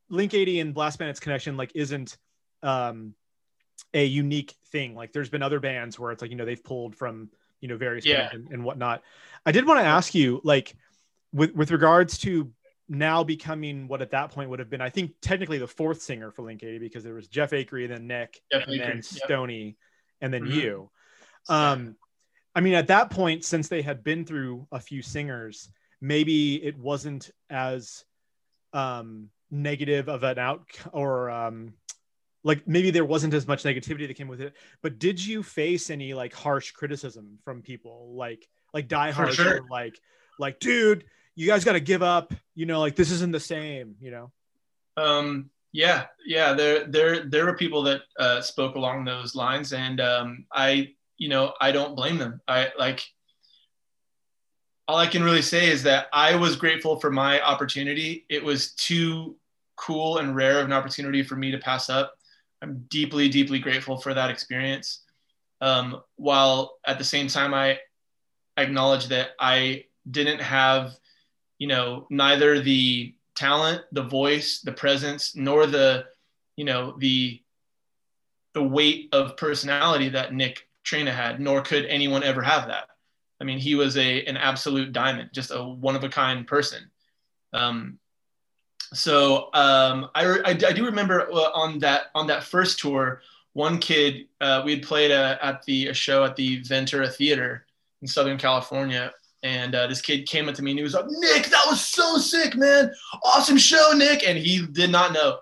[0.10, 2.17] link 80 and blast bandits connection like isn't
[2.63, 3.13] um
[3.93, 6.96] a unique thing like there's been other bands where it's like you know they've pulled
[6.96, 7.30] from
[7.62, 8.30] you know various yeah.
[8.32, 9.04] and, and whatnot
[9.46, 10.76] i did want to ask you like
[11.34, 12.52] with with regards to
[12.89, 16.32] now becoming what at that point would have been, I think technically the fourth singer
[16.32, 19.78] for Link 80 because there was Jeff Acree, then Nick, Jeff and Acree, then Stony.
[20.21, 20.60] And then mm-hmm.
[20.60, 20.89] you.
[21.49, 21.95] Um,
[22.56, 25.69] I mean, at that point, since they had been through a few singers,
[26.01, 28.03] maybe it wasn't as
[28.73, 31.73] um, negative of an out or um,
[32.43, 34.53] like maybe there wasn't as much negativity that came with it.
[34.82, 39.62] But did you face any like harsh criticism from people like like Die Hard, sure.
[39.69, 39.99] like
[40.39, 42.34] like dude, you guys got to give up.
[42.56, 43.95] You know, like this isn't the same.
[43.99, 44.32] You know.
[44.95, 49.99] Um, yeah, yeah, there there there were people that uh, spoke along those lines, and
[50.01, 52.41] um, I, you know, I don't blame them.
[52.47, 53.06] I like
[54.88, 58.25] all I can really say is that I was grateful for my opportunity.
[58.30, 59.36] It was too
[59.75, 62.13] cool and rare of an opportunity for me to pass up.
[62.62, 65.03] I'm deeply, deeply grateful for that experience.
[65.60, 67.80] Um, while at the same time, I
[68.56, 70.93] acknowledge that I didn't have,
[71.60, 76.06] you know, neither the talent, the voice, the presence, nor the,
[76.56, 77.41] you know, the
[78.54, 82.88] the weight of personality that Nick Traina had, nor could anyone ever have that.
[83.39, 86.89] I mean, he was a an absolute diamond, just a one of a kind person.
[87.54, 88.00] Um,
[88.93, 93.21] so um, I, I, I, do remember uh, on that on that first tour,
[93.54, 97.65] one kid uh, we had played a, at the a show at the Ventura Theater
[98.02, 101.06] in Southern California, and uh, this kid came up to me and he was like,
[101.08, 102.91] Nick, that was so sick, man.
[103.23, 104.28] Awesome show, Nick.
[104.28, 105.39] And he did not know.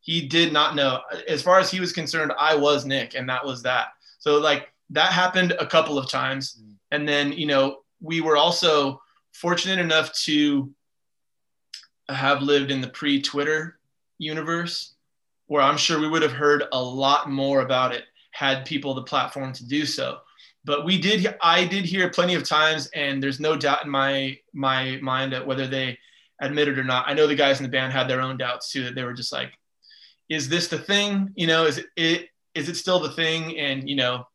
[0.00, 1.00] He did not know.
[1.28, 3.88] As far as he was concerned, I was Nick, and that was that.
[4.18, 6.60] So, like, that happened a couple of times.
[6.62, 6.74] Mm.
[6.90, 10.72] And then, you know, we were also fortunate enough to
[12.08, 13.78] have lived in the pre Twitter
[14.18, 14.94] universe
[15.46, 19.02] where I'm sure we would have heard a lot more about it had people the
[19.02, 20.18] platform to do so.
[20.68, 24.38] But we did, I did hear plenty of times, and there's no doubt in my
[24.52, 25.98] my mind that whether they
[26.42, 27.08] admit it or not.
[27.08, 28.84] I know the guys in the band had their own doubts too.
[28.84, 29.50] That they were just like,
[30.28, 31.32] "Is this the thing?
[31.36, 34.28] You know, is it, it is it still the thing?" And you know,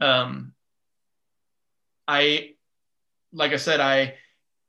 [0.00, 0.52] um,
[2.08, 2.54] I,
[3.32, 4.14] like I said, I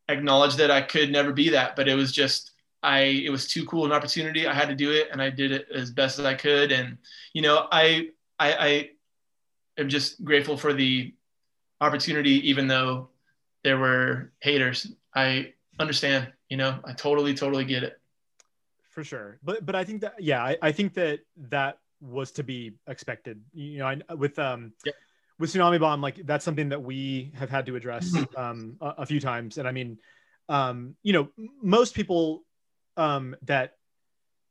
[0.10, 2.52] acknowledged that I could never be that, but it was just
[2.84, 4.46] I it was too cool an opportunity.
[4.46, 6.72] I had to do it, and I did it as best as I could.
[6.72, 7.00] And
[7.34, 8.90] you know, I I, I
[9.80, 11.14] am just grateful for the
[11.82, 13.10] opportunity, even though
[13.64, 14.92] there were haters.
[15.16, 16.32] I understand.
[16.50, 18.00] You know, I totally totally get it.
[18.90, 22.44] For sure, but but I think that yeah, I, I think that that was to
[22.44, 23.42] be expected.
[23.54, 24.74] You know, I, with um.
[24.86, 24.94] Yeah
[25.38, 28.38] with tsunami bomb like that's something that we have had to address mm-hmm.
[28.38, 29.98] um, a, a, few times and i mean
[30.50, 31.30] um, you know
[31.62, 32.44] most people
[32.98, 33.78] um, that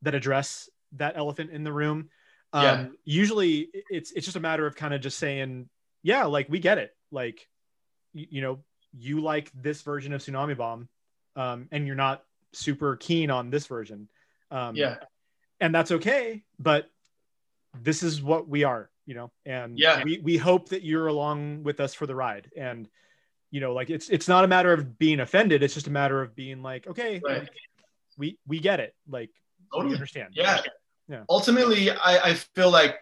[0.01, 2.09] that address that elephant in the room.
[2.51, 2.85] Um, yeah.
[3.05, 5.69] Usually, it's it's just a matter of kind of just saying,
[6.03, 6.95] yeah, like we get it.
[7.11, 7.47] Like,
[8.13, 8.59] you, you know,
[8.91, 10.87] you like this version of Tsunami Bomb,
[11.35, 14.09] um, and you're not super keen on this version.
[14.51, 14.95] Um, yeah,
[15.59, 16.43] and that's okay.
[16.57, 16.89] But
[17.79, 21.63] this is what we are, you know, and yeah, we we hope that you're along
[21.63, 22.49] with us for the ride.
[22.57, 22.89] And
[23.51, 25.61] you know, like it's it's not a matter of being offended.
[25.61, 27.41] It's just a matter of being like, okay, right.
[27.41, 27.49] like,
[28.17, 28.95] we we get it.
[29.07, 29.29] Like
[29.71, 29.89] totally.
[29.89, 30.33] we understand.
[30.33, 30.61] Yeah.
[31.09, 31.23] Yeah.
[31.27, 32.99] Ultimately, I, I feel like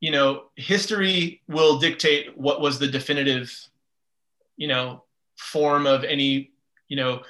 [0.00, 3.50] you know history will dictate what was the definitive
[4.56, 5.04] you know
[5.38, 6.50] form of any
[6.88, 7.22] you know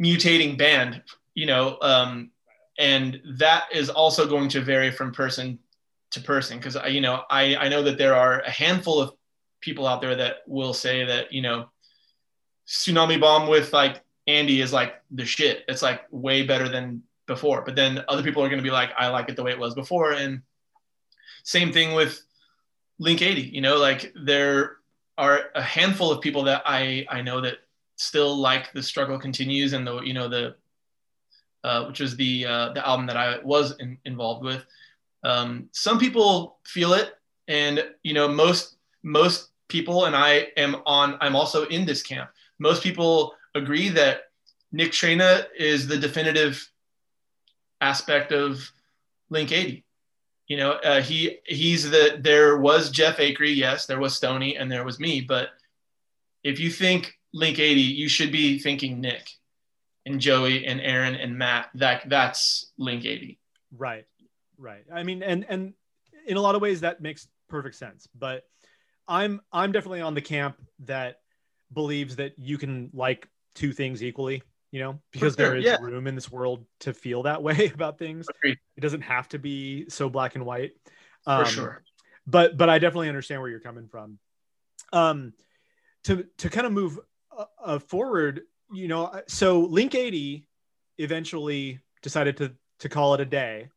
[0.00, 1.02] mutating band
[1.34, 2.30] you know um,
[2.78, 5.58] and that is also going to vary from person
[6.10, 9.12] to person because you know I, I know that there are a handful of
[9.60, 11.68] people out there that will say that you know
[12.68, 15.64] tsunami bomb with like Andy is like the shit.
[15.68, 17.62] It's like way better than before.
[17.62, 19.58] But then other people are going to be like, I like it the way it
[19.58, 20.12] was before.
[20.12, 20.42] And
[21.44, 22.20] same thing with
[22.98, 23.42] Link 80.
[23.42, 24.78] You know, like there
[25.16, 27.58] are a handful of people that I I know that
[27.96, 30.56] still like the struggle continues and the you know the
[31.64, 34.64] uh, which was the uh, the album that I was in, involved with.
[35.24, 37.14] Um, some people feel it,
[37.48, 41.18] and you know most most people, and I am on.
[41.20, 42.30] I'm also in this camp.
[42.58, 44.22] Most people agree that
[44.72, 46.70] Nick Traina is the definitive
[47.80, 48.70] aspect of
[49.30, 49.84] Link 80.
[50.46, 54.72] You know, uh, he he's the there was Jeff Acree, yes, there was Stony, and
[54.72, 55.20] there was me.
[55.20, 55.50] But
[56.42, 59.28] if you think Link 80, you should be thinking Nick
[60.06, 61.68] and Joey and Aaron and Matt.
[61.74, 63.38] That that's Link 80.
[63.76, 64.06] Right,
[64.56, 64.84] right.
[64.92, 65.74] I mean, and and
[66.26, 68.08] in a lot of ways that makes perfect sense.
[68.18, 68.44] But
[69.06, 71.20] I'm I'm definitely on the camp that
[71.74, 75.76] believes that you can like two things equally you know because sure, there is yeah.
[75.80, 78.58] room in this world to feel that way about things Agreed.
[78.76, 80.72] it doesn't have to be so black and white
[81.26, 81.82] um, for sure
[82.26, 84.18] but but i definitely understand where you're coming from
[84.92, 85.32] um
[86.04, 86.98] to to kind of move
[87.36, 90.46] uh, uh, forward you know uh, so link 80
[90.98, 93.68] eventually decided to to call it a day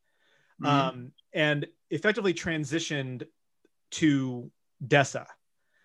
[0.62, 0.66] mm-hmm.
[0.66, 3.26] um and effectively transitioned
[3.90, 4.50] to
[4.86, 5.26] DESA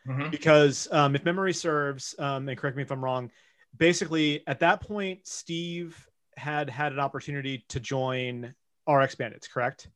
[0.08, 0.30] mm-hmm.
[0.30, 3.32] because um, if memory serves um, and correct me if i'm wrong
[3.78, 8.54] basically at that point, Steve had had an opportunity to join
[8.88, 9.90] RX Bandits, correct?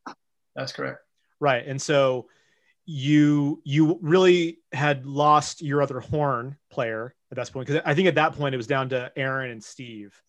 [0.54, 1.00] That's correct.
[1.40, 1.66] Right.
[1.66, 2.28] And so
[2.84, 8.08] you you really had lost your other horn player at that point because I think
[8.08, 10.20] at that point it was down to Aaron and Steve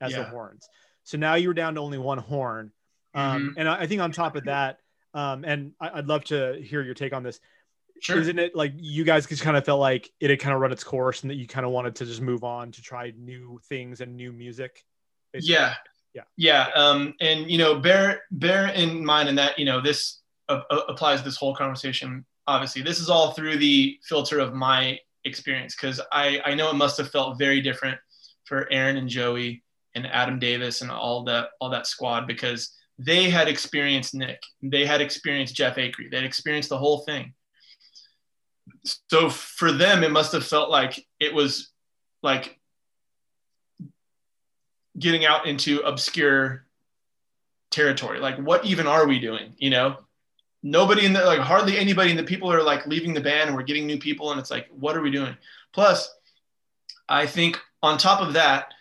[0.00, 0.18] as yeah.
[0.18, 0.68] the horns.
[1.04, 2.72] So now you were down to only one horn.
[3.14, 3.58] Um, mm-hmm.
[3.58, 4.78] and I, I, think on top of that,
[5.12, 7.38] um, and I, would love to hear your take on this.
[8.04, 8.18] Sure.
[8.18, 10.72] Isn't it like you guys just kind of felt like it had kind of run
[10.72, 13.58] its course and that you kind of wanted to just move on to try new
[13.66, 14.84] things and new music?
[15.32, 15.54] Basically?
[15.54, 15.74] Yeah.
[16.12, 16.22] Yeah.
[16.36, 16.68] Yeah.
[16.76, 21.22] Um, and, you know, bear, bear in mind in that, you know, this uh, applies
[21.22, 22.26] this whole conversation.
[22.46, 26.74] Obviously, this is all through the filter of my experience because I, I know it
[26.74, 27.98] must have felt very different
[28.44, 29.62] for Aaron and Joey
[29.94, 34.84] and Adam Davis and all that all that squad because they had experienced Nick, they
[34.84, 37.32] had experienced Jeff Acree, they had experienced the whole thing
[38.84, 41.70] so for them it must have felt like it was
[42.22, 42.58] like
[44.98, 46.66] getting out into obscure
[47.70, 48.20] territory.
[48.20, 49.98] Like what even are we doing you know?
[50.62, 53.56] Nobody in the like hardly anybody in the people are like leaving the band and
[53.56, 55.36] we're getting new people and it's like what are we doing?
[55.72, 56.08] Plus
[57.08, 58.72] i think on top of that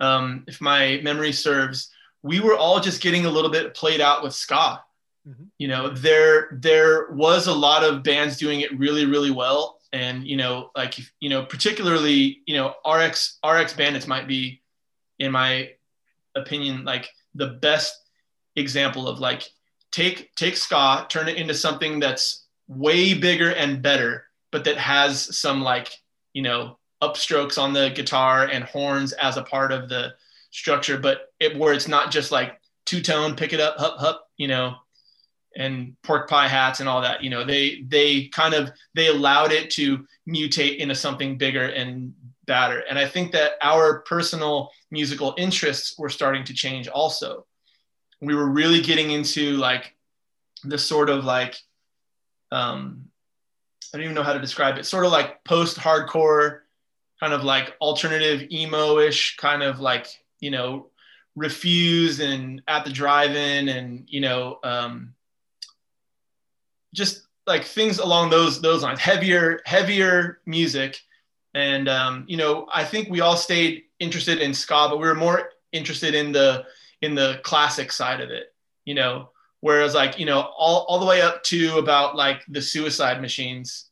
[0.00, 1.90] um, if my memory serves
[2.22, 4.82] we were all just getting a little bit played out with ska
[5.28, 5.44] Mm-hmm.
[5.58, 10.26] You know, there there was a lot of bands doing it really really well, and
[10.26, 14.62] you know, like you know, particularly you know, RX RX Bandits might be,
[15.18, 15.70] in my
[16.34, 17.94] opinion, like the best
[18.56, 19.42] example of like
[19.92, 25.36] take take ska, turn it into something that's way bigger and better, but that has
[25.36, 25.90] some like
[26.32, 30.14] you know upstrokes on the guitar and horns as a part of the
[30.50, 34.28] structure, but it where it's not just like two tone, pick it up, hup hup,
[34.36, 34.74] you know,
[35.56, 37.22] and pork pie hats and all that.
[37.22, 42.14] You know, they they kind of they allowed it to mutate into something bigger and
[42.46, 42.84] badder.
[42.88, 47.46] And I think that our personal musical interests were starting to change also.
[48.20, 49.96] We were really getting into like
[50.64, 51.56] the sort of like
[52.52, 53.06] um
[53.92, 56.60] I don't even know how to describe it, sort of like post-hardcore,
[57.18, 60.06] kind of like alternative emo-ish, kind of like,
[60.38, 60.90] you know,
[61.34, 65.14] refuse and at the drive-in and, you know, um,
[66.94, 70.98] just like things along those those lines, heavier, heavier music.
[71.54, 75.14] And um, you know, I think we all stayed interested in ska, but we were
[75.14, 76.64] more interested in the
[77.02, 79.30] in the classic side of it, you know,
[79.60, 83.86] whereas like, you know, all, all the way up to about like the suicide machines.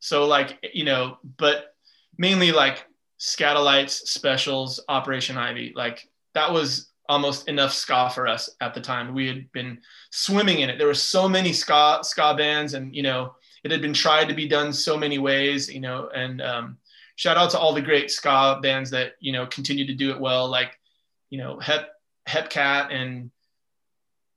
[0.00, 1.74] So like, you know, but
[2.18, 2.86] mainly like
[3.18, 9.14] Skatalites, Specials, Operation Ivy, like that was almost enough ska for us at the time.
[9.14, 9.80] We had been
[10.10, 10.78] swimming in it.
[10.78, 13.34] There were so many ska ska bands, and you know,
[13.64, 15.68] it had been tried to be done so many ways.
[15.72, 16.78] You know, and um,
[17.16, 20.20] shout out to all the great ska bands that you know continue to do it
[20.20, 20.78] well, like
[21.30, 21.90] you know Hep
[22.28, 23.30] Hepcat and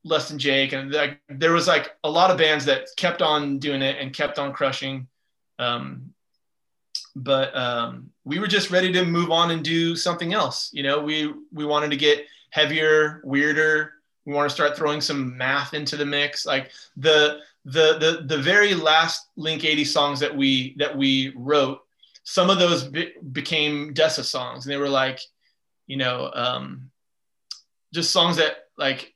[0.03, 3.59] Less Than Jake, and like there was like a lot of bands that kept on
[3.59, 5.07] doing it and kept on crushing.
[5.57, 6.13] Um,
[7.15, 10.69] but um, we were just ready to move on and do something else.
[10.73, 13.93] You know, we we wanted to get heavier, weirder.
[14.25, 16.45] We want to start throwing some math into the mix.
[16.45, 21.79] Like the the the the very last Link 80 songs that we that we wrote,
[22.23, 25.19] some of those be- became DESA songs, and they were like,
[25.87, 26.91] you know, um,
[27.93, 29.13] just songs that like,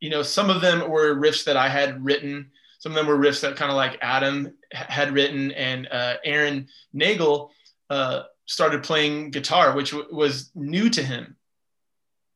[0.00, 2.50] you know, some of them were riffs that I had written.
[2.78, 6.68] Some of them were riffs that kind of like Adam had written, and uh, Aaron
[6.92, 7.50] Nagel
[7.88, 11.36] uh, started playing guitar, which w- was new to him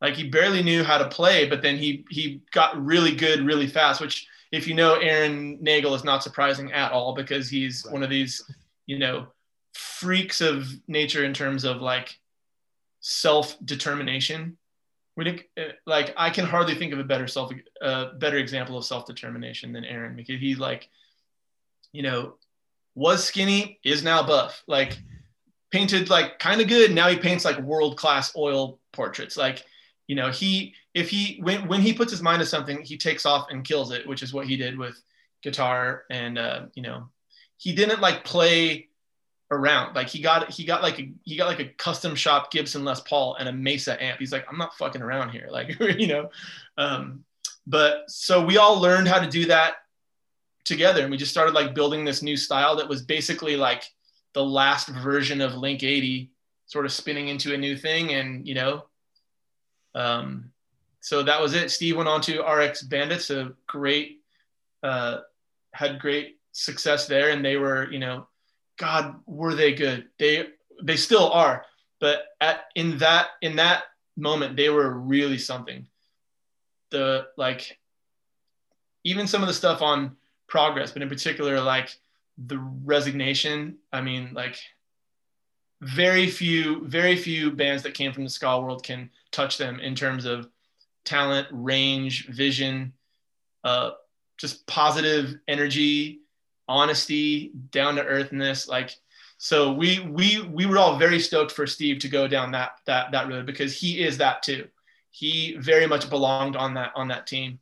[0.00, 3.66] like he barely knew how to play, but then he he got really good really
[3.66, 4.00] fast.
[4.00, 8.10] Which, if you know Aaron Nagel, is not surprising at all because he's one of
[8.10, 8.42] these,
[8.86, 9.26] you know,
[9.74, 12.18] freaks of nature in terms of like
[13.00, 14.56] self determination.
[15.84, 19.72] Like I can hardly think of a better self, uh, better example of self determination
[19.72, 20.88] than Aaron because he like,
[21.92, 22.34] you know,
[22.94, 24.62] was skinny, is now buff.
[24.68, 24.96] Like
[25.72, 26.94] painted like kind of good.
[26.94, 29.36] Now he paints like world class oil portraits.
[29.36, 29.64] Like
[30.08, 33.24] you know he if he when when he puts his mind to something he takes
[33.24, 35.00] off and kills it which is what he did with
[35.42, 37.08] guitar and uh, you know
[37.58, 38.88] he didn't like play
[39.50, 39.94] around.
[39.94, 43.00] Like he got he got like a he got like a custom shop gibson les
[43.00, 44.18] paul and a mesa amp.
[44.18, 45.48] He's like i'm not fucking around here.
[45.58, 46.30] Like you know
[46.76, 47.24] um,
[47.66, 49.76] but so we all learned how to do that
[50.64, 53.84] together and we just started like building this new style that was basically like
[54.34, 56.30] the last version of link 80
[56.66, 58.12] sort of spinning into a new thing.
[58.14, 58.84] And you know
[59.98, 60.52] um,
[61.00, 61.70] so that was it.
[61.70, 64.20] Steve went on to RX Bandits, a great,
[64.82, 65.18] uh,
[65.72, 68.28] had great success there, and they were, you know,
[68.78, 70.06] God, were they good?
[70.18, 70.46] They
[70.82, 71.64] they still are,
[71.98, 73.84] but at in that in that
[74.16, 75.86] moment, they were really something.
[76.90, 77.78] The like,
[79.02, 81.90] even some of the stuff on Progress, but in particular, like
[82.38, 83.78] the resignation.
[83.92, 84.58] I mean, like
[85.80, 89.94] very few very few bands that came from the ska world can touch them in
[89.94, 90.48] terms of
[91.04, 92.92] talent range vision
[93.64, 93.90] uh,
[94.36, 96.20] just positive energy
[96.68, 98.96] honesty down to earthness like
[99.38, 103.12] so we we we were all very stoked for steve to go down that that
[103.12, 104.66] that road because he is that too.
[105.10, 107.60] He very much belonged on that on that team.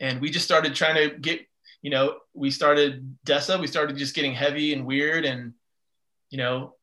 [0.00, 1.46] And we just started trying to get
[1.82, 5.54] you know we started DESA we started just getting heavy and weird and
[6.30, 6.74] you know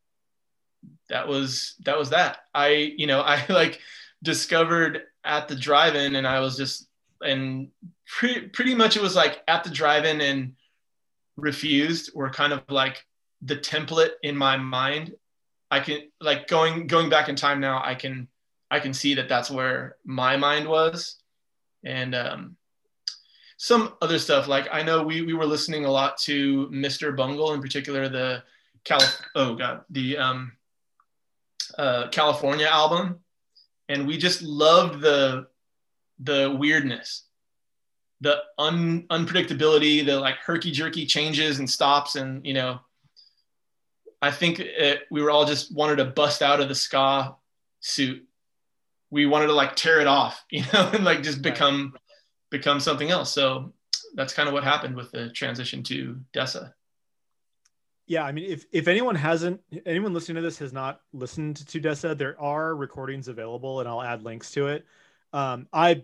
[1.10, 2.40] that was that was that.
[2.54, 3.80] I you know I like
[4.24, 6.88] discovered at the drive-in and I was just
[7.22, 7.70] and
[8.08, 10.54] pretty pretty much it was like at the drive-in and
[11.38, 13.06] refused were kind of like
[13.42, 15.14] the template in my mind.
[15.72, 17.82] I can like going going back in time now.
[17.84, 18.28] I can
[18.72, 21.18] I can see that that's where my mind was,
[21.84, 22.58] and um,
[23.58, 27.16] some other stuff like I know we we were listening a lot to Mr.
[27.16, 28.44] Bungle in particular the
[28.84, 30.52] Calif oh god the um
[31.78, 33.20] uh, California album,
[33.90, 35.48] and we just loved the
[36.20, 37.26] the weirdness,
[38.22, 42.80] the un, unpredictability, the like herky jerky changes and stops, and you know,
[44.22, 47.36] I think it, we were all just wanted to bust out of the ska
[47.82, 48.26] suit
[49.16, 51.94] we wanted to like tear it off, you know, and like just become
[52.52, 53.32] become something else.
[53.32, 53.74] So
[54.16, 56.74] that's kind of what happened with the transition to DESA.
[58.08, 61.82] Yeah, I mean, if if anyone hasn't, anyone listening to this has not listened to
[61.82, 64.86] desa there are recordings available, and I'll add links to it.
[65.34, 66.04] Um, I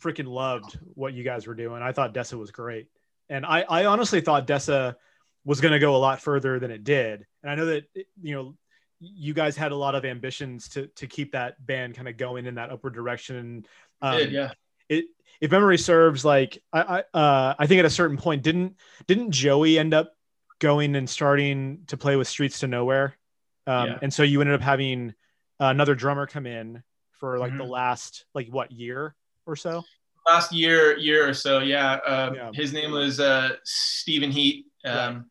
[0.00, 1.82] freaking loved what you guys were doing.
[1.82, 2.88] I thought desa was great,
[3.28, 4.96] and I I honestly thought desa
[5.44, 7.26] was going to go a lot further than it did.
[7.42, 8.56] And I know that you know
[8.98, 12.46] you guys had a lot of ambitions to to keep that band kind of going
[12.46, 13.66] in that upward direction.
[14.00, 14.52] Um, did, yeah.
[14.88, 15.06] It
[15.40, 16.80] if memory serves, like I
[17.12, 18.76] I, uh, I think at a certain point didn't
[19.06, 20.14] didn't Joey end up
[20.62, 23.18] going and starting to play with Streets to Nowhere,
[23.66, 23.98] um, yeah.
[24.00, 25.14] and so you ended up having
[25.60, 26.82] another drummer come in
[27.12, 27.58] for like mm-hmm.
[27.58, 29.14] the last like what year
[29.46, 29.82] or so
[30.26, 32.50] last year year or so yeah, uh, yeah.
[32.54, 35.26] his name was uh, Stephen Heat um,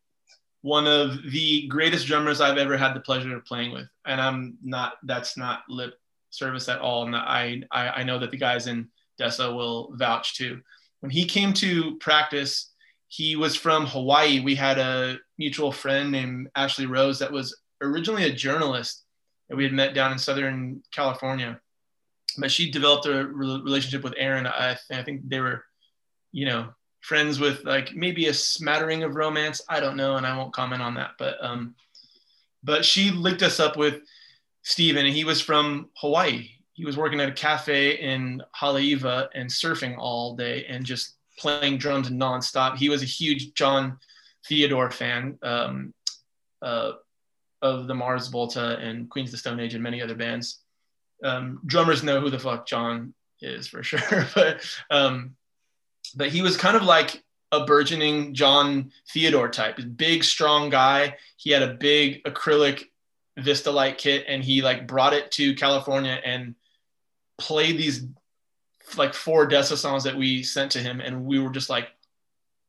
[0.62, 3.88] one of the greatest drummers I've ever had the pleasure of playing with.
[4.06, 5.94] And I'm not, that's not lip
[6.30, 7.04] service at all.
[7.04, 8.88] And I, I, I know that the guys in
[9.20, 10.60] DESA will vouch too.
[11.00, 12.71] When he came to practice,
[13.12, 14.40] he was from Hawaii.
[14.40, 19.04] We had a mutual friend named Ashley Rose that was originally a journalist
[19.50, 21.60] that we had met down in Southern California.
[22.38, 24.46] But she developed a relationship with Aaron.
[24.46, 25.62] I, th- I think they were,
[26.32, 26.70] you know,
[27.02, 29.60] friends with like maybe a smattering of romance.
[29.68, 31.10] I don't know, and I won't comment on that.
[31.18, 31.74] But um,
[32.64, 34.00] but she linked us up with
[34.62, 36.48] Steven, and he was from Hawaii.
[36.72, 41.76] He was working at a cafe in Haleiwa and surfing all day and just playing
[41.76, 42.76] drums nonstop.
[42.76, 43.98] He was a huge Jon
[44.48, 45.92] Theodore fan um,
[46.62, 46.92] uh,
[47.60, 50.60] of the Mars Volta and Queens of the Stone Age and many other bands.
[51.24, 55.34] Um, drummers know who the fuck Jon is for sure, but um,
[56.14, 61.16] but he was kind of like a burgeoning Jon Theodore type, big, strong guy.
[61.36, 62.84] He had a big acrylic
[63.36, 66.54] Vistalite kit and he like brought it to California and
[67.38, 68.06] played these
[68.98, 71.00] like four DESA songs that we sent to him.
[71.00, 71.88] And we were just like,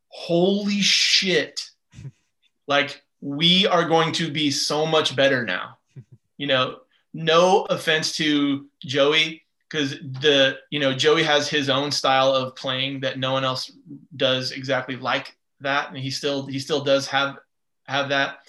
[0.08, 1.70] holy shit.
[2.68, 5.78] like we are going to be so much better now.
[6.38, 6.80] You know,
[7.14, 13.02] no offense to Joey, because the you know Joey has his own style of playing
[13.02, 13.72] that no one else
[14.16, 17.38] does exactly like that, and he still he still does have
[17.86, 18.40] have that,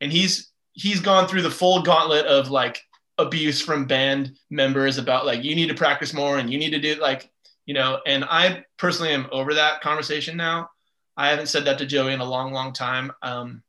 [0.00, 2.82] and he's he's gone through the full gauntlet of like
[3.18, 6.80] abuse from band members about like you need to practice more and you need to
[6.80, 7.30] do like
[7.66, 10.68] you know, and I personally am over that conversation now.
[11.16, 13.12] I haven't said that to Joey in a long, long time.
[13.22, 13.62] Um,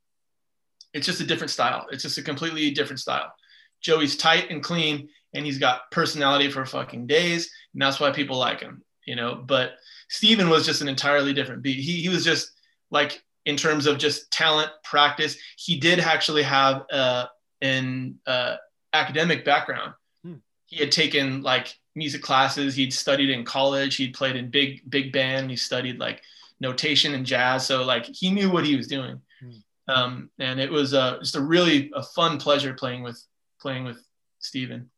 [0.93, 1.85] it's just a different style.
[1.91, 3.33] It's just a completely different style.
[3.81, 8.37] Joey's tight and clean and he's got personality for fucking days, and that's why people
[8.37, 9.35] like him, you know.
[9.35, 9.73] But
[10.07, 11.77] Steven was just an entirely different beat.
[11.77, 12.51] He he was just
[12.89, 15.37] like in terms of just talent, practice.
[15.57, 17.25] He did actually have uh,
[17.61, 18.55] an uh,
[18.95, 19.93] academic background.
[20.23, 20.35] Hmm.
[20.65, 22.75] He had taken like music classes.
[22.75, 23.95] He'd studied in college.
[23.95, 25.49] He'd played in big big band.
[25.49, 26.21] He studied like
[26.59, 27.65] notation and jazz.
[27.65, 29.21] So like he knew what he was doing.
[29.39, 29.51] Hmm.
[29.87, 33.21] Um, and it was uh, just a really a fun pleasure playing with
[33.61, 33.97] playing with
[34.39, 34.89] Steven.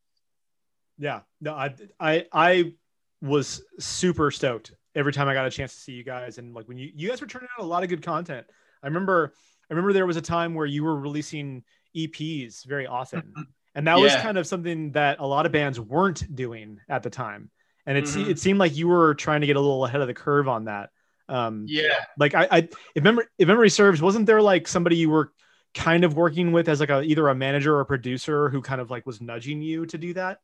[0.98, 2.72] Yeah, no, I, I, I
[3.22, 6.66] was super stoked every time I got a chance to see you guys, and like
[6.68, 8.46] when you, you guys were turning out a lot of good content.
[8.82, 9.32] I remember,
[9.70, 11.62] I remember there was a time where you were releasing
[11.96, 13.32] EPs very often.
[13.78, 14.02] and that yeah.
[14.02, 17.48] was kind of something that a lot of bands weren't doing at the time.
[17.86, 18.28] And it mm-hmm.
[18.28, 20.64] it seemed like you were trying to get a little ahead of the curve on
[20.64, 20.90] that.
[21.28, 25.10] Um, yeah, like I, I if memory if memory serves, wasn't there like somebody you
[25.10, 25.32] were
[25.74, 28.80] kind of working with as like a either a manager or a producer who kind
[28.80, 30.40] of like was nudging you to do that?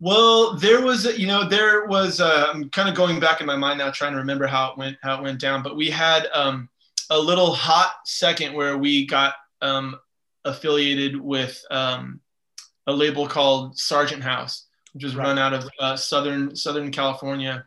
[0.00, 2.20] Well, there was, you know, there was.
[2.20, 4.78] Uh, I'm kind of going back in my mind now, trying to remember how it
[4.78, 5.62] went, how it went down.
[5.62, 6.68] But we had um,
[7.10, 9.96] a little hot second where we got um,
[10.44, 12.20] affiliated with um,
[12.86, 15.26] a label called Sargent House, which was right.
[15.26, 17.64] run out of uh, southern Southern California.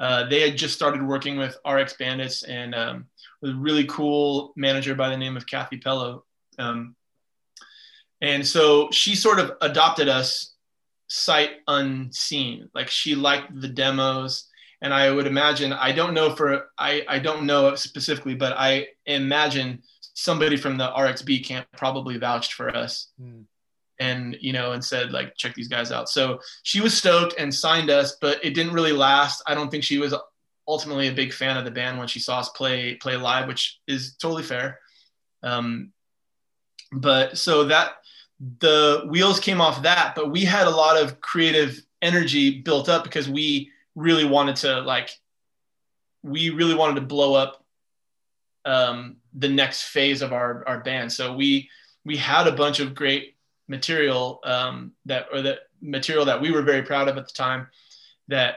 [0.00, 3.06] Uh, they had just started working with RX Bandits and um,
[3.40, 6.22] with a really cool manager by the name of Cathy Pellow.
[6.58, 6.96] Um,
[8.20, 10.54] and so she sort of adopted us
[11.08, 12.68] sight unseen.
[12.74, 14.48] Like she liked the demos.
[14.82, 18.88] And I would imagine, I don't know for, I, I don't know specifically, but I
[19.06, 19.82] imagine
[20.14, 23.08] somebody from the RXB camp probably vouched for us.
[23.20, 23.44] Mm.
[24.00, 26.08] And, you know, and said, like, check these guys out.
[26.08, 29.40] So she was stoked and signed us, but it didn't really last.
[29.46, 30.12] I don't think she was
[30.66, 33.78] ultimately a big fan of the band when she saw us play play live, which
[33.86, 34.80] is totally fair.
[35.44, 35.92] Um,
[36.92, 37.92] but so that
[38.58, 43.04] the wheels came off that, but we had a lot of creative energy built up
[43.04, 45.10] because we really wanted to like,
[46.22, 47.64] we really wanted to blow up
[48.64, 51.12] um, the next phase of our, our band.
[51.12, 51.68] So we,
[52.04, 53.36] we had a bunch of great
[53.68, 57.66] material um, that, or that material that we were very proud of at the time
[58.28, 58.56] that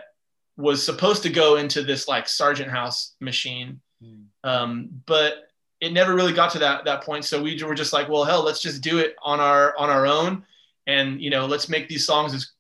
[0.58, 3.80] was supposed to go into this like Sargent House machine.
[4.04, 4.26] Mm.
[4.44, 5.48] Um, but
[5.80, 7.26] it never really got to that that point.
[7.26, 10.08] So we were just like, well, hell, let's just do it on our on our
[10.08, 10.44] own,
[10.88, 12.52] and you know, let's make these songs as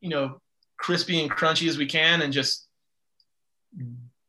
[0.00, 0.40] you know
[0.78, 2.66] crispy and crunchy as we can, and just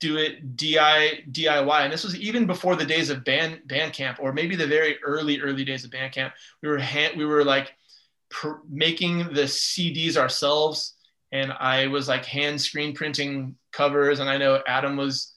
[0.04, 1.84] do it DI, DIY.
[1.84, 5.40] And this was even before the days of band Bandcamp, or maybe the very early
[5.40, 6.34] early days of Bandcamp.
[6.62, 6.82] We were
[7.16, 7.74] we were like
[8.30, 10.96] pr- making the CDs ourselves,
[11.32, 15.34] and I was like hand screen printing covers, and I know Adam was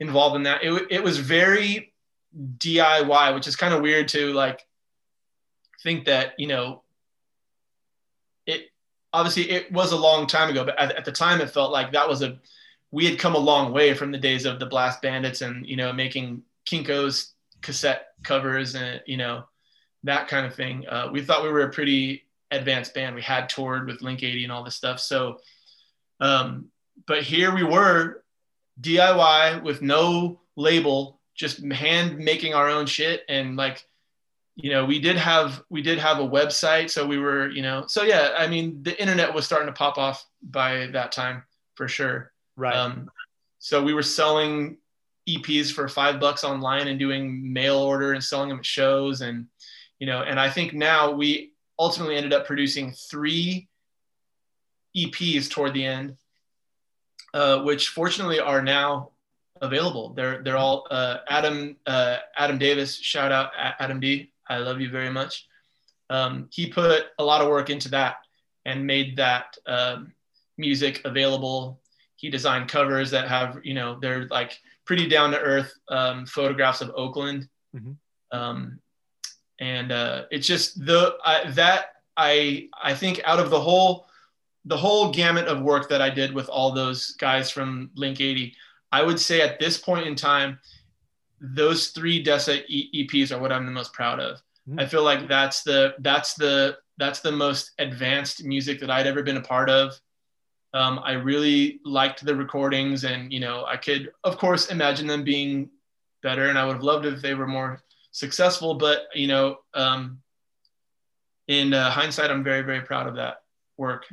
[0.00, 0.64] involved in that.
[0.64, 1.92] It, it was very
[2.58, 4.66] DIY, which is kind of weird to like
[5.82, 6.82] think that, you know,
[8.46, 8.70] it
[9.12, 11.92] obviously it was a long time ago, but at, at the time it felt like
[11.92, 12.38] that was a,
[12.92, 15.76] we had come a long way from the days of the Blast Bandits and, you
[15.76, 17.32] know, making Kinko's
[17.62, 19.44] cassette covers and, you know,
[20.04, 20.86] that kind of thing.
[20.86, 23.14] Uh, we thought we were a pretty advanced band.
[23.16, 25.00] We had toured with Link 80 and all this stuff.
[25.00, 25.38] So,
[26.20, 26.66] um,
[27.06, 28.22] but here we were
[28.80, 33.86] DIY with no label, just hand making our own shit and like
[34.54, 37.84] you know we did have we did have a website so we were you know
[37.86, 41.42] so yeah i mean the internet was starting to pop off by that time
[41.74, 43.10] for sure right um,
[43.58, 44.76] so we were selling
[45.28, 49.46] eps for five bucks online and doing mail order and selling them at shows and
[49.98, 53.68] you know and i think now we ultimately ended up producing three
[54.96, 56.16] eps toward the end
[57.34, 59.12] uh, which fortunately are now
[59.62, 60.12] available.
[60.12, 62.96] They're they're all uh, Adam uh, Adam Davis.
[62.96, 64.32] Shout out Adam D.
[64.48, 65.46] I love you very much.
[66.10, 68.16] Um, he put a lot of work into that
[68.66, 70.12] and made that um,
[70.58, 71.80] music available.
[72.22, 76.80] He designed covers that have you know they're like pretty down to earth um, photographs
[76.80, 77.48] of Oakland.
[77.74, 77.92] Mm-hmm.
[78.30, 78.78] Um,
[79.60, 84.06] and uh, it's just the I, that I I think out of the whole
[84.64, 88.54] the whole gamut of work that I did with all those guys from Link 80,
[88.92, 90.60] I would say at this point in time,
[91.40, 92.62] those three DESA
[92.94, 94.36] EPs are what I'm the most proud of.
[94.68, 94.78] Mm-hmm.
[94.78, 99.24] I feel like that's the that's the that's the most advanced music that I'd ever
[99.24, 99.98] been a part of.
[100.74, 105.24] Um, I really liked the recordings, and you know, I could of course imagine them
[105.24, 105.70] being
[106.22, 108.74] better, and I would have loved if they were more successful.
[108.74, 110.20] But you know, um,
[111.48, 113.42] in uh, hindsight, I'm very very proud of that
[113.76, 114.06] work.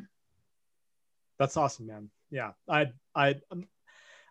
[1.39, 2.09] That's awesome, man.
[2.29, 2.51] Yeah.
[2.67, 3.65] I, I, um,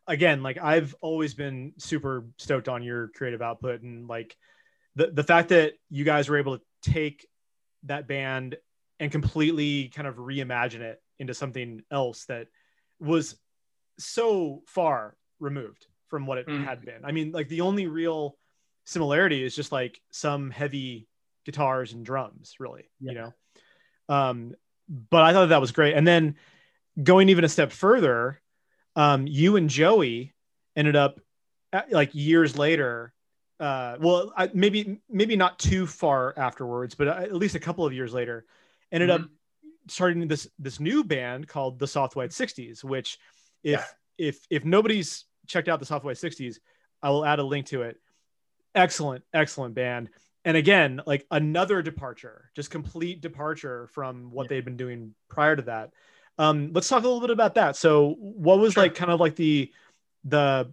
[0.06, 4.36] again, like I've always been super stoked on your creative output and like
[4.94, 7.26] the, the fact that you guys were able to take
[7.84, 8.56] that band
[9.00, 12.48] and completely kind of reimagine it into something else that
[13.00, 13.36] was
[13.98, 16.64] so far removed from what it mm.
[16.64, 17.04] had been.
[17.04, 18.36] I mean, like the only real
[18.84, 21.08] similarity is just like some heavy
[21.44, 23.12] guitars and drums, really, yeah.
[23.12, 23.34] you know.
[24.08, 24.54] Um,
[24.88, 25.94] but I thought that was great.
[25.94, 26.36] And then
[27.02, 28.40] going even a step further,
[28.96, 30.34] um, you and Joey
[30.76, 31.20] ended up
[31.72, 33.12] uh, like years later.
[33.60, 37.92] Uh, well, I, maybe maybe not too far afterwards, but at least a couple of
[37.92, 38.46] years later,
[38.92, 39.24] ended mm-hmm.
[39.24, 39.30] up
[39.88, 42.84] starting this this new band called the Soft White Sixties.
[42.84, 43.18] Which,
[43.62, 43.80] if
[44.18, 44.26] yeah.
[44.28, 46.60] if if nobody's checked out the Soft White Sixties,
[47.02, 47.96] I will add a link to it.
[48.74, 50.10] Excellent, excellent band.
[50.44, 54.48] And again, like another departure, just complete departure from what yeah.
[54.48, 55.90] they'd been doing prior to that.
[56.38, 57.76] Um, let's talk a little bit about that.
[57.76, 58.84] So, what was sure.
[58.84, 59.72] like kind of like the
[60.24, 60.72] the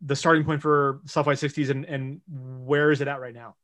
[0.00, 3.56] the starting point for Soft White 60s and and where is it at right now?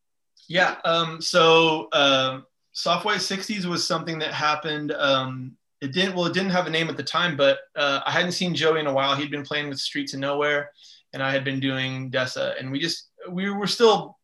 [0.48, 0.76] Yeah.
[0.84, 2.40] Um, so uh,
[2.72, 4.92] Soft White 60s was something that happened.
[4.92, 8.10] Um, it didn't well, it didn't have a name at the time, but uh, I
[8.10, 9.16] hadn't seen Joey in a while.
[9.16, 10.70] He'd been playing with Streets of Nowhere,
[11.12, 14.18] and I had been doing DESA, and we just we were still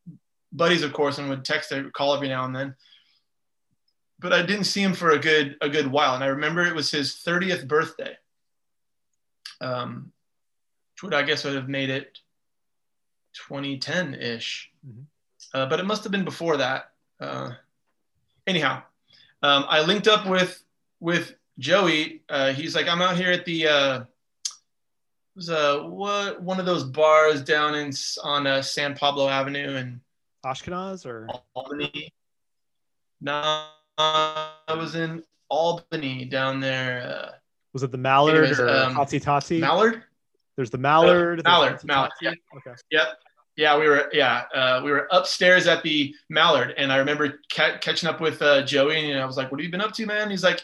[0.53, 2.75] buddies, of course, and would text or call every now and then
[4.19, 6.15] but I didn't see him for a good a good while.
[6.15, 8.17] And I remember it was his 30th birthday,
[9.61, 10.13] um,
[10.95, 12.19] which would I guess would have made it
[13.49, 15.03] 2010 ish, mm-hmm.
[15.55, 16.91] uh, but it must have been before that.
[17.21, 17.53] Uh,
[18.47, 18.83] anyhow,
[19.43, 20.63] um, I linked up with
[21.01, 22.23] with Joey.
[22.29, 24.05] Uh, he's like, I'm out here at the uh,
[25.35, 27.93] was uh what one of those bars down in
[28.23, 30.01] on uh, San Pablo Avenue and
[30.45, 32.13] Ashkenaz or Albany.
[33.21, 33.65] No,
[33.99, 37.03] I was in Albany down there.
[37.03, 37.33] Uh,
[37.73, 39.61] was it the Mallard anyways, or um, Hotsy Totsy?
[39.61, 40.03] Mallard.
[40.57, 41.41] There's the Mallard.
[41.41, 41.85] Uh, Mallard.
[41.85, 42.13] Mallard.
[42.23, 42.33] Yeah.
[42.57, 42.75] Okay.
[42.91, 43.07] Yep.
[43.57, 44.11] Yeah, we were.
[44.13, 48.43] Yeah, uh, we were upstairs at the Mallard, and I remember ca- catching up with
[48.43, 50.61] uh, Joey, and I was like, "What have you been up to, man?" He's like,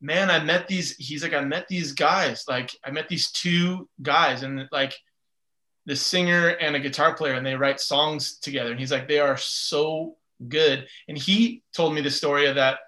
[0.00, 2.44] "Man, I met these." He's like, "I met these guys.
[2.48, 4.94] Like, I met these two guys, and like."
[5.84, 9.18] the singer and a guitar player and they write songs together and he's like they
[9.18, 10.16] are so
[10.48, 10.86] good.
[11.08, 12.78] And he told me the story of that.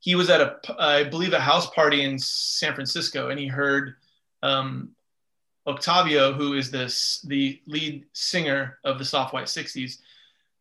[0.00, 3.94] he was at a, I believe, a house party in San Francisco, and he heard
[4.42, 4.90] um,
[5.66, 9.98] Octavio, who is this the lead singer of the Soft White 60s.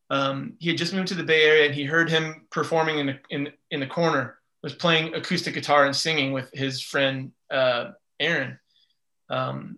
[0.09, 3.05] Um, he had just moved to the Bay Area, and he heard him performing in
[3.07, 7.91] the, in, in the corner, was playing acoustic guitar and singing with his friend uh,
[8.19, 8.59] Aaron,
[9.29, 9.77] um,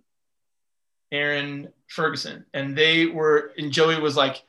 [1.12, 3.52] Aaron Ferguson, and they were.
[3.58, 4.42] And Joey was like,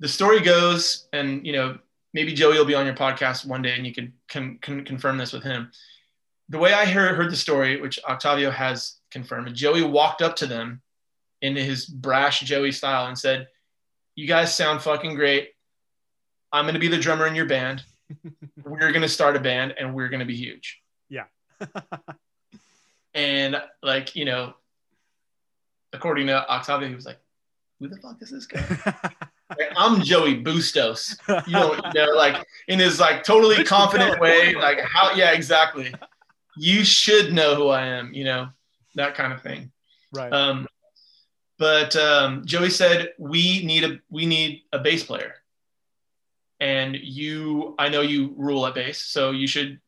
[0.00, 1.78] the story goes, and you know,
[2.14, 5.18] maybe Joey will be on your podcast one day and you can, can, can confirm
[5.18, 5.70] this with him.
[6.48, 10.46] The way I heard, heard the story, which Octavio has confirmed, Joey walked up to
[10.46, 10.80] them
[11.42, 13.48] in his brash Joey style and said,
[14.16, 15.50] You guys sound fucking great.
[16.52, 17.84] I'm going to be the drummer in your band.
[18.64, 20.80] we're going to start a band and we're going to be huge.
[21.10, 21.24] Yeah.
[23.14, 24.54] and like, you know,
[25.92, 27.18] according to Octavio, he was like,
[27.78, 28.64] Who the fuck is this guy?
[29.76, 31.16] I'm Joey Bustos.
[31.28, 35.94] You know, you know, like in his like totally confident way, like how yeah, exactly.
[36.58, 38.48] You should know who I am, you know,
[38.94, 39.70] that kind of thing.
[40.12, 40.32] Right.
[40.32, 40.66] Um,
[41.58, 45.34] but um, Joey said we need a we need a bass player,
[46.60, 49.80] and you I know you rule at bass, so you should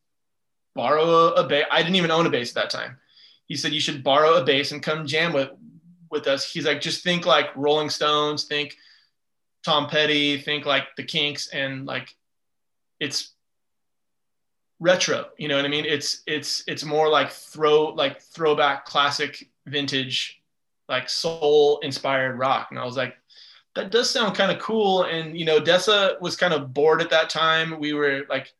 [0.74, 1.66] borrow a, a bass.
[1.70, 2.98] I didn't even own a bass at that time.
[3.46, 5.50] He said you should borrow a bass and come jam with
[6.10, 6.50] with us.
[6.50, 8.76] He's like, just think like Rolling Stones, think
[9.64, 12.14] Tom Petty, think like the Kinks, and like
[12.98, 13.32] it's
[14.80, 15.26] retro.
[15.36, 15.84] You know what I mean?
[15.84, 20.40] It's it's it's more like throw like throwback classic vintage
[20.88, 22.68] like soul inspired rock.
[22.70, 23.16] And I was like,
[23.76, 25.04] that does sound kind of cool.
[25.04, 27.78] And you know, DESA was kind of bored at that time.
[27.78, 28.52] We were like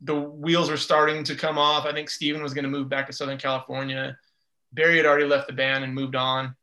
[0.00, 1.86] the wheels were starting to come off.
[1.86, 4.16] I think Steven was going to move back to Southern California.
[4.72, 6.54] Barry had already left the band and moved on.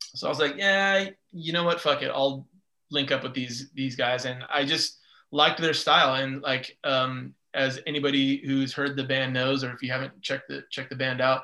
[0.00, 1.80] So I was like, yeah, you know what?
[1.80, 2.10] Fuck it.
[2.12, 2.46] I'll
[2.90, 4.24] link up with these these guys.
[4.24, 4.98] And I just
[5.30, 6.14] liked their style.
[6.14, 10.48] And like um, as anybody who's heard the band knows, or if you haven't checked
[10.48, 11.42] the checked the band out,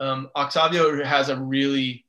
[0.00, 2.04] um, Octavio has a really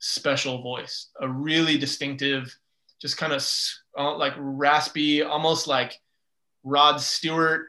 [0.00, 2.56] special voice, a really distinctive,
[3.00, 3.46] just kind of
[3.96, 6.00] uh, like raspy, almost like
[6.64, 7.66] Rod Stewart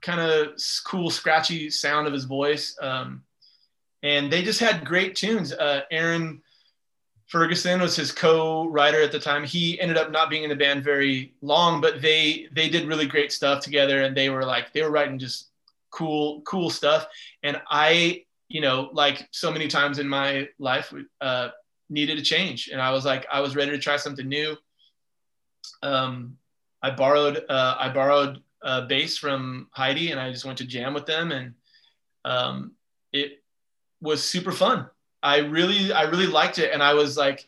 [0.00, 0.52] kind of
[0.86, 2.76] cool, scratchy sound of his voice.
[2.80, 3.24] Um,
[4.02, 5.52] and they just had great tunes.
[5.52, 6.42] Uh, Aaron
[7.26, 9.44] Ferguson was his co-writer at the time.
[9.44, 13.06] He ended up not being in the band very long, but they they did really
[13.06, 15.48] great stuff together, and they were like they were writing just
[15.90, 17.06] cool cool stuff.
[17.42, 21.48] And I, you know, like so many times in my life, uh,
[21.88, 24.56] needed a change, and I was like I was ready to try something new.
[25.82, 26.36] Um,
[26.82, 30.92] I borrowed uh, I borrowed a bass from Heidi, and I just went to jam
[30.92, 31.54] with them, and
[32.24, 32.72] um,
[33.12, 33.42] it
[34.00, 34.88] was super fun.
[35.24, 37.46] I really, I really liked it, and I was like,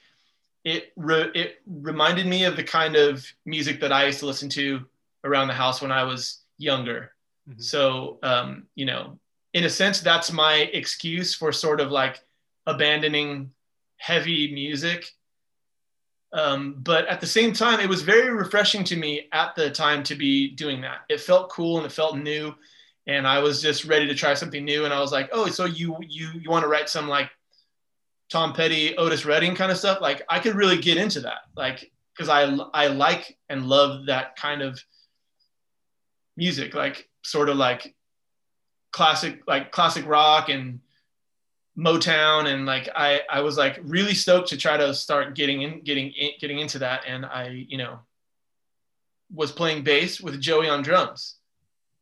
[0.65, 4.49] it re- it reminded me of the kind of music that I used to listen
[4.51, 4.85] to
[5.23, 7.13] around the house when I was younger.
[7.49, 7.61] Mm-hmm.
[7.61, 9.19] So, um, you know,
[9.53, 12.21] in a sense, that's my excuse for sort of like
[12.67, 13.53] abandoning
[13.99, 15.13] heavy music.
[16.33, 20.03] Um, but at the same time, it was very refreshing to me at the time
[20.05, 21.03] to be doing that.
[21.09, 22.55] It felt cool and it felt new,
[23.07, 24.85] and I was just ready to try something new.
[24.85, 27.31] And I was like, oh, so you you you want to write some like
[28.31, 31.91] Tom Petty, Otis Redding kind of stuff, like I could really get into that, like
[32.15, 32.43] because I
[32.75, 34.83] I like and love that kind of
[36.37, 37.95] music, like sort of like
[38.93, 40.81] classic like classic rock and
[41.79, 45.83] Motown and like I I was like really stoked to try to start getting in
[45.83, 48.01] getting in, getting into that and I you know
[49.33, 51.37] was playing bass with Joey on drums.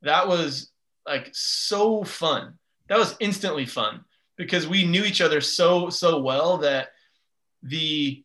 [0.02, 0.70] That was
[1.06, 2.58] like so fun.
[2.88, 4.04] That was instantly fun
[4.36, 6.88] because we knew each other so so well that
[7.62, 8.22] the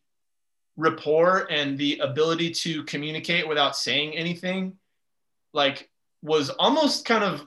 [0.76, 4.76] rapport and the ability to communicate without saying anything
[5.52, 5.88] like
[6.22, 7.46] was almost kind of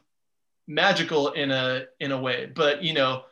[0.68, 2.46] magical in a in a way.
[2.46, 3.24] But you know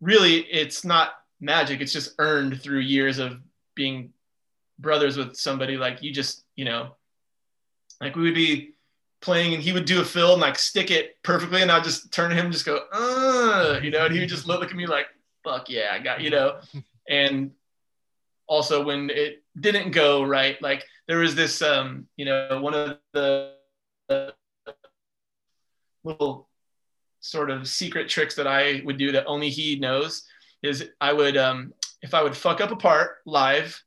[0.00, 1.80] really it's not magic.
[1.80, 3.40] It's just earned through years of
[3.74, 4.12] being
[4.78, 6.94] brothers with somebody like you just you know
[8.00, 8.74] like we would be
[9.20, 12.12] playing and he would do a fill and like stick it perfectly and I'd just
[12.12, 14.76] turn to him and just go, uh, you know, and he would just look at
[14.76, 15.06] me like,
[15.44, 16.58] fuck yeah, I got, you know.
[17.10, 17.52] And
[18.46, 22.98] also when it didn't go right, like there was this, um, you know, one of
[23.14, 23.54] the
[24.10, 24.30] uh,
[26.04, 26.50] little
[27.20, 30.24] sort of secret tricks that I would do that only he knows
[30.62, 33.82] is I would, um, if I would fuck up a part live,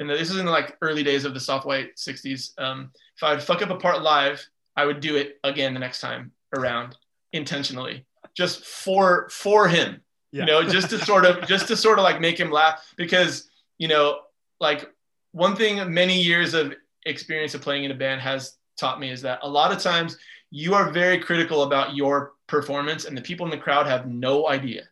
[0.00, 3.22] and this is in the like early days of the soft white 60s, um, if
[3.22, 4.44] I would fuck up a part live,
[4.74, 6.96] I would do it again the next time around
[7.32, 10.00] intentionally, just for for him.
[10.32, 10.40] Yeah.
[10.40, 13.50] You know, just to sort of just to sort of like make him laugh because
[13.78, 14.20] you know,
[14.58, 14.90] like
[15.32, 16.74] one thing many years of
[17.04, 20.16] experience of playing in a band has taught me is that a lot of times
[20.50, 24.48] you are very critical about your performance and the people in the crowd have no
[24.48, 24.82] idea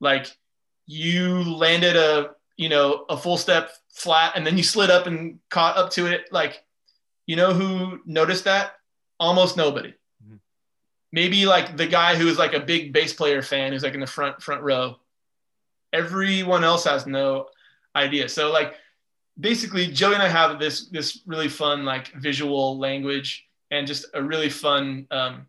[0.00, 0.26] like
[0.86, 5.38] you landed a you know a full step flat and then you slid up and
[5.50, 6.26] caught up to it.
[6.30, 6.64] Like
[7.26, 8.74] you know who noticed that?
[9.18, 9.94] Almost nobody.
[10.24, 10.36] Mm-hmm.
[11.12, 14.00] maybe like the guy who is like a big bass player fan who's like in
[14.00, 14.96] the front front row.
[15.92, 17.48] Everyone else has no
[17.94, 18.28] idea.
[18.28, 18.74] So like
[19.40, 24.22] basically joey and i have this this really fun like visual language and just a
[24.22, 25.46] really fun um,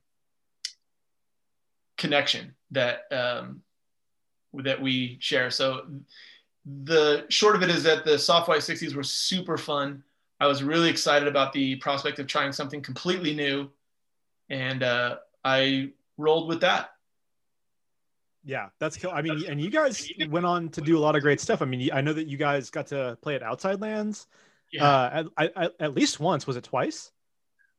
[1.98, 3.62] connection that um,
[4.54, 5.52] that we share.
[5.52, 5.86] So
[6.66, 10.04] the short of it is that the soft white 60s were super fun.
[10.40, 13.70] I was really excited about the prospect of trying something completely new,
[14.50, 16.90] and uh, I rolled with that.
[18.44, 19.12] Yeah, that's cool.
[19.12, 21.62] I mean, and you guys went on to do a lot of great stuff.
[21.62, 24.28] I mean, I know that you guys got to play at Outside Lands.
[24.72, 24.86] Yeah.
[24.86, 26.46] Uh, at, at, at least once.
[26.46, 27.12] Was it twice?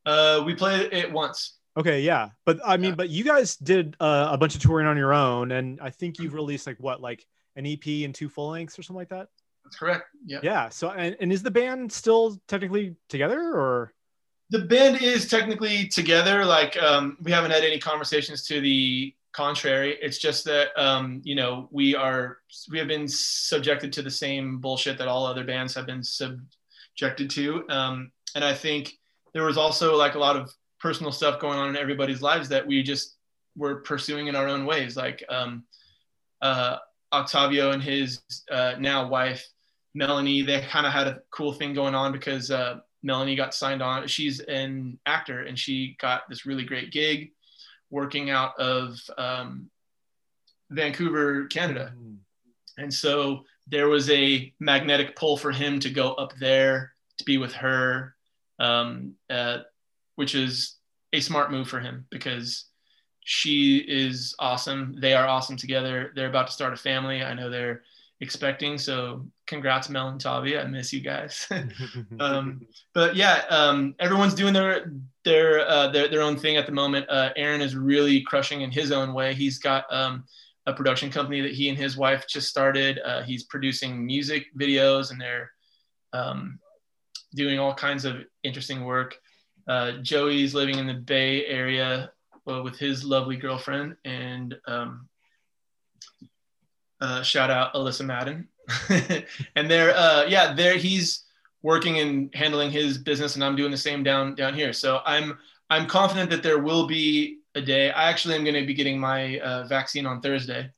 [0.05, 1.59] Uh, we played it once.
[1.76, 2.97] Okay, yeah, but I mean, yeah.
[2.97, 6.18] but you guys did uh, a bunch of touring on your own, and I think
[6.18, 7.26] you've released like what, like
[7.57, 9.28] an EP and two full lengths or something like that.
[9.64, 10.04] That's correct.
[10.24, 10.40] Yeah.
[10.42, 10.68] Yeah.
[10.68, 13.92] So, and, and is the band still technically together, or?
[14.50, 16.44] The band is technically together.
[16.44, 19.98] Like, um, we haven't had any conversations to the contrary.
[20.00, 22.38] It's just that, um, you know, we are
[22.70, 27.28] we have been subjected to the same bullshit that all other bands have been subjected
[27.30, 28.92] to, um, and I think
[29.34, 30.50] there was also like a lot of
[30.80, 33.16] personal stuff going on in everybody's lives that we just
[33.57, 34.96] were pursuing in our own ways.
[34.96, 35.64] Like um,
[36.40, 36.78] uh,
[37.16, 39.46] Octavio and his uh, now wife
[39.96, 43.82] Melanie, they kind of had a cool thing going on because uh, Melanie got signed
[43.82, 44.06] on.
[44.06, 47.30] She's an actor and she got this really great gig
[47.88, 49.70] working out of um,
[50.70, 51.94] Vancouver, Canada.
[51.96, 52.82] Mm-hmm.
[52.82, 57.38] And so there was a magnetic pull for him to go up there to be
[57.38, 58.14] with her.
[58.58, 59.58] Um, uh,
[60.16, 60.76] which is
[61.12, 62.64] a smart move for him because
[63.28, 64.94] she is awesome.
[65.00, 66.12] They are awesome together.
[66.14, 67.24] They're about to start a family.
[67.24, 67.82] I know they're
[68.20, 68.78] expecting.
[68.78, 70.56] So congrats, Mel and Tavi.
[70.56, 71.48] I miss you guys.
[72.20, 72.64] um,
[72.94, 74.92] but yeah, um, everyone's doing their
[75.24, 77.10] their, uh, their their own thing at the moment.
[77.10, 79.34] Uh, Aaron is really crushing in his own way.
[79.34, 80.22] He's got um,
[80.66, 83.00] a production company that he and his wife just started.
[83.04, 85.50] Uh, he's producing music videos, and they're
[86.12, 86.60] um,
[87.34, 89.18] doing all kinds of interesting work.
[89.66, 92.12] Uh, Joey's living in the Bay Area
[92.47, 95.09] well, with his lovely girlfriend, and um,
[97.01, 98.49] uh, shout out Alyssa Madden.
[99.57, 101.24] and there, uh, yeah, there he's
[101.62, 104.72] working and handling his business, and I'm doing the same down down here.
[104.72, 105.36] So I'm
[105.68, 107.90] I'm confident that there will be a day.
[107.90, 110.70] I actually am going to be getting my uh, vaccine on Thursday.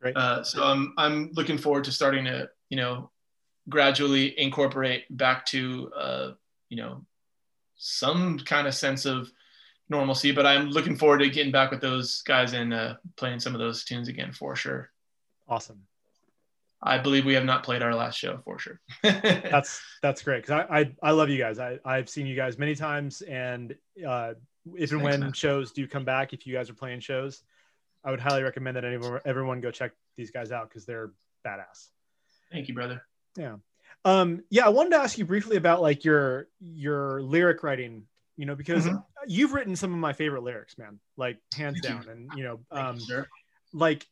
[0.00, 0.16] Great.
[0.16, 3.10] Uh, so I'm I'm looking forward to starting to you know
[3.68, 6.30] gradually incorporate back to uh,
[6.70, 7.04] you know
[7.76, 9.30] some kind of sense of
[9.92, 10.32] normalcy.
[10.32, 13.60] But I'm looking forward to getting back with those guys and uh, playing some of
[13.60, 14.90] those tunes again for sure.
[15.48, 15.82] Awesome.
[16.82, 18.80] I believe we have not played our last show for sure.
[19.02, 21.60] that's that's great because I, I I love you guys.
[21.60, 23.76] I I've seen you guys many times, and
[24.06, 24.34] uh,
[24.74, 25.32] if and Thanks, when man.
[25.32, 27.44] shows do come back, if you guys are playing shows,
[28.04, 31.12] I would highly recommend that anyone everyone go check these guys out because they're
[31.46, 31.88] badass.
[32.50, 33.02] Thank you, brother.
[33.36, 33.56] Yeah.
[34.04, 38.04] Um, yeah, I wanted to ask you briefly about like your your lyric writing,
[38.36, 38.96] you know, because mm-hmm.
[39.26, 42.08] You've written some of my favorite lyrics, man, like hands down.
[42.08, 43.24] And you know, um, you,
[43.72, 44.06] like,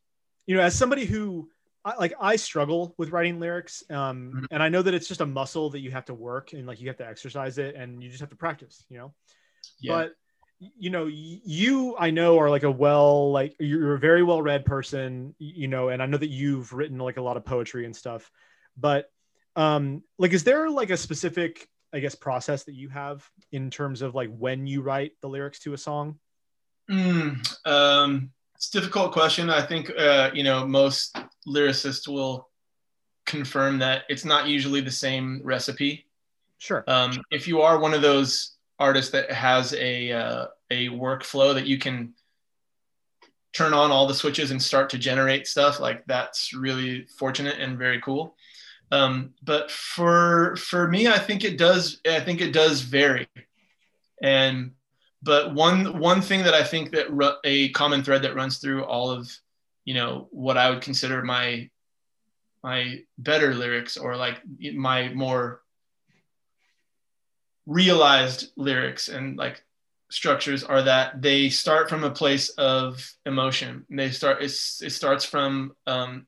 [0.47, 1.49] you know, as somebody who
[1.85, 4.45] I, like I struggle with writing lyrics, um, mm-hmm.
[4.51, 6.81] and I know that it's just a muscle that you have to work and like
[6.81, 9.15] you have to exercise it and you just have to practice, you know.
[9.81, 9.95] Yeah.
[9.95, 10.13] But
[10.79, 14.65] you know, you I know are like a well like you're a very well read
[14.67, 17.97] person, you know, and I know that you've written like a lot of poetry and
[17.97, 18.31] stuff,
[18.77, 19.11] but
[19.57, 24.03] um like is there like a specific i guess process that you have in terms
[24.03, 26.19] of like when you write the lyrics to a song?
[26.91, 29.49] Mm, um it's a difficult question.
[29.49, 31.17] I think uh you know most
[31.47, 32.49] lyricists will
[33.27, 36.07] confirm that it's not usually the same recipe.
[36.59, 36.85] Sure.
[36.87, 41.67] Um if you are one of those artists that has a uh, a workflow that
[41.67, 42.15] you can
[43.53, 47.79] turn on all the switches and start to generate stuff like that's really fortunate and
[47.79, 48.35] very cool
[48.91, 52.01] um, but for for me, I think it does.
[52.09, 53.29] I think it does vary.
[54.23, 54.73] And
[55.23, 58.85] but one one thing that I think that ru- a common thread that runs through
[58.85, 59.31] all of
[59.85, 61.71] you know what I would consider my
[62.63, 64.41] my better lyrics or like
[64.75, 65.63] my more
[67.67, 69.63] realized lyrics and like
[70.11, 73.87] structures are that they start from a place of emotion.
[73.89, 76.27] They start it starts from um,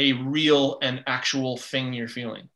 [0.00, 2.48] a real and actual thing you're feeling.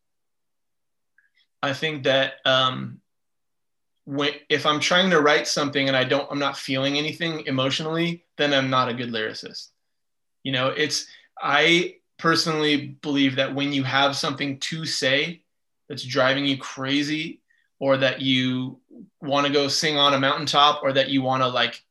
[1.62, 3.00] I think that um,
[4.04, 8.24] when if I'm trying to write something and I don't I'm not feeling anything emotionally,
[8.38, 9.68] then I'm not a good lyricist.
[10.42, 11.06] You know, it's
[11.40, 15.42] I personally believe that when you have something to say
[15.88, 17.42] that's driving you crazy
[17.78, 18.80] or that you
[19.20, 21.82] want to go sing on a mountaintop or that you want to like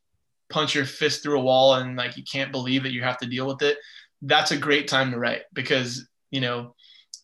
[0.50, 3.28] punch your fist through a wall and like you can't believe that you have to
[3.28, 3.78] deal with it
[4.24, 6.76] that's a great time to write because you know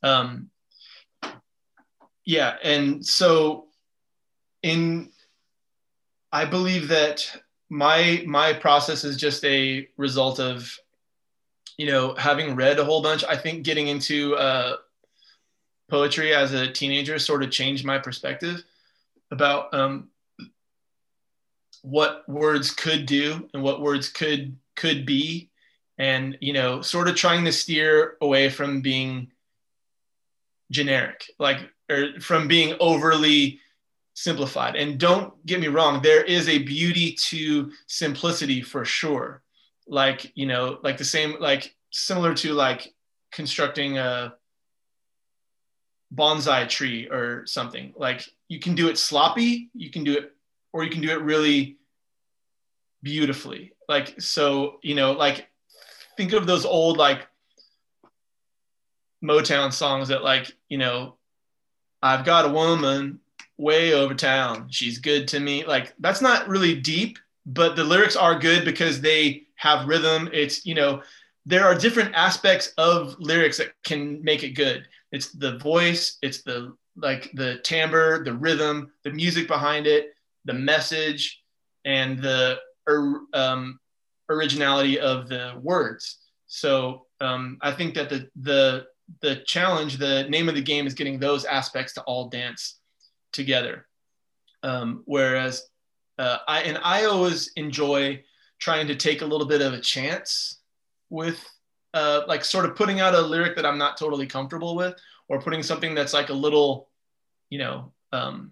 [0.03, 0.49] um
[2.25, 2.57] yeah.
[2.63, 3.65] And so
[4.61, 5.09] in
[6.31, 7.25] i believe that
[7.69, 10.77] my my process is just a result of
[11.77, 13.23] you know having read a whole bunch.
[13.23, 14.75] I think getting into uh
[15.89, 18.63] poetry as a teenager sort of changed my perspective
[19.31, 20.09] about um
[21.81, 25.48] what words could do and what words could could be
[25.99, 29.31] and you know sort of trying to steer away from being
[30.71, 33.59] generic like or from being overly
[34.13, 34.75] simplified.
[34.75, 39.43] And don't get me wrong there is a beauty to simplicity for sure.
[39.87, 42.93] Like you know like the same like similar to like
[43.31, 44.33] constructing a
[46.13, 47.93] bonsai tree or something.
[47.95, 50.33] Like you can do it sloppy you can do it
[50.71, 51.77] or you can do it really
[53.01, 53.73] beautifully.
[53.87, 55.47] Like, so, you know, like
[56.19, 57.25] think of those old like
[59.23, 61.15] Motown songs that like, you know,
[62.03, 63.21] I've got a woman
[63.57, 64.67] way over town.
[64.69, 65.63] She's good to me.
[65.63, 70.29] Like that's not really deep, but the lyrics are good because they have rhythm.
[70.33, 71.01] It's, you know,
[71.45, 74.89] there are different aspects of lyrics that can make it good.
[75.13, 80.13] It's the voice, it's the like the timbre, the rhythm, the music behind it,
[80.43, 81.41] the message,
[81.85, 82.59] and the
[83.33, 83.79] um,
[84.29, 86.19] originality of the words.
[86.47, 88.87] So um, I think that the the
[89.21, 92.79] the challenge, the name of the game, is getting those aspects to all dance
[93.31, 93.87] together.
[94.63, 95.67] Um, whereas
[96.17, 98.23] uh, I and I always enjoy
[98.59, 100.59] trying to take a little bit of a chance
[101.09, 101.43] with
[101.93, 104.95] uh, like sort of putting out a lyric that I'm not totally comfortable with,
[105.27, 106.89] or putting something that's like a little,
[107.49, 108.51] you know, um,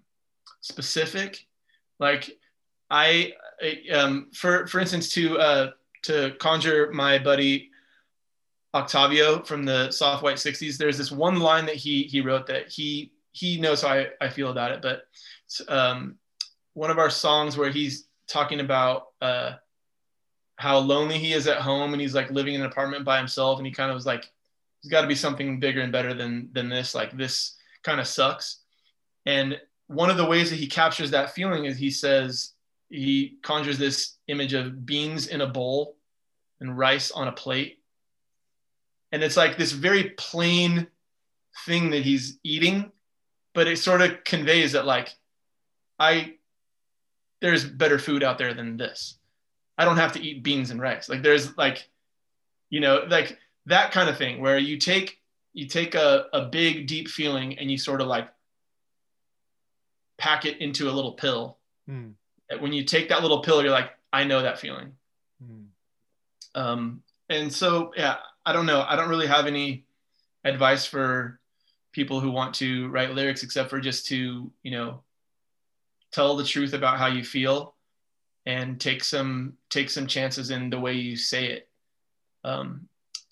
[0.61, 1.45] specific.
[1.99, 2.29] Like
[2.89, 3.33] I,
[3.93, 5.71] um, for for instance, to uh,
[6.03, 7.69] to conjure my buddy
[8.73, 12.69] Octavio from the Soft White Sixties, there's this one line that he he wrote that
[12.69, 15.03] he he knows how I, I feel about it, but
[15.67, 16.17] um,
[16.73, 19.53] one of our songs where he's talking about uh,
[20.57, 23.59] how lonely he is at home and he's like living in an apartment by himself,
[23.59, 24.31] and he kind of was like,
[24.81, 26.95] "There's got to be something bigger and better than than this.
[26.95, 28.61] Like this kind of sucks."
[29.25, 32.53] And one of the ways that he captures that feeling is he says,
[32.89, 35.97] he conjures this image of beans in a bowl
[36.59, 37.79] and rice on a plate.
[39.11, 40.87] And it's like this very plain
[41.65, 42.91] thing that he's eating,
[43.53, 45.09] but it sort of conveys that like
[45.99, 46.35] I
[47.41, 49.17] there's better food out there than this.
[49.77, 51.07] I don't have to eat beans and rice.
[51.07, 51.87] Like there's like,
[52.69, 55.19] you know, like that kind of thing where you take
[55.53, 58.27] you take a, a big deep feeling and you sort of like
[60.17, 61.57] pack it into a little pill.
[61.89, 62.13] Mm
[62.59, 64.93] when you take that little pill, you're like, I know that feeling.
[65.43, 65.65] Mm.
[66.55, 68.85] Um, and so, yeah, I don't know.
[68.87, 69.85] I don't really have any
[70.43, 71.39] advice for
[71.91, 75.01] people who want to write lyrics except for just to, you know,
[76.11, 77.75] tell the truth about how you feel
[78.45, 81.69] and take some take some chances in the way you say it.
[82.43, 82.87] Um,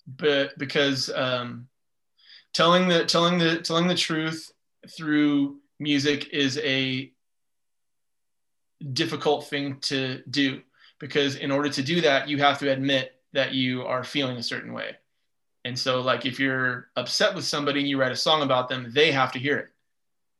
[0.06, 1.68] but because um,
[2.52, 4.52] telling the telling the telling the truth
[4.90, 7.10] through music is a
[8.92, 10.60] difficult thing to do.
[10.98, 14.42] Because in order to do that you have to admit that you are feeling a
[14.42, 14.96] certain way.
[15.64, 18.92] And so like if you're upset with somebody and you write a song about them
[18.94, 19.68] they have to hear it.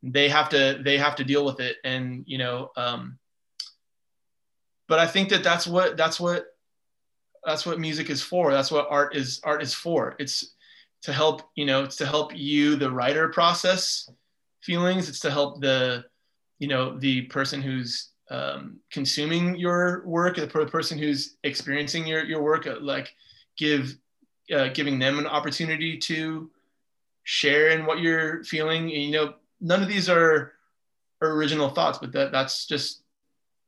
[0.02, 1.76] They have to they have to deal with it.
[1.84, 3.18] And you know um
[4.88, 6.56] but i think that that's what that's what
[7.46, 8.52] that's what music is for.
[8.52, 10.16] That's what art is art is for.
[10.18, 10.54] It's
[11.02, 14.10] to help you know it's to help you the writer process
[14.60, 15.08] feelings.
[15.08, 16.04] It's to help the
[16.58, 22.42] you know the person who's um, consuming your work, the person who's experiencing your, your
[22.42, 23.14] work, uh, like
[23.56, 23.96] give
[24.54, 26.50] uh, giving them an opportunity to
[27.24, 28.84] share in what you're feeling.
[28.84, 30.52] And, you know, none of these are
[31.22, 33.02] original thoughts, but that that's just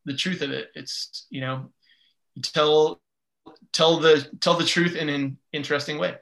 [0.05, 0.71] the truth of it.
[0.75, 1.71] It's you know,
[2.43, 3.01] tell
[3.73, 6.17] tell the tell the truth in an interesting way.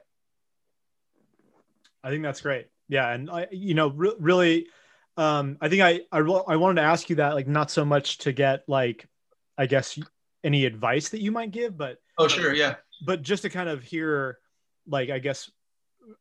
[2.03, 2.67] I think that's great.
[2.87, 4.67] Yeah, and I, you know, re- really
[5.17, 8.19] um, I think I, I I wanted to ask you that like not so much
[8.19, 9.07] to get like
[9.57, 9.99] I guess
[10.43, 13.83] any advice that you might give, but oh sure, yeah, but just to kind of
[13.83, 14.37] hear
[14.87, 15.49] like I guess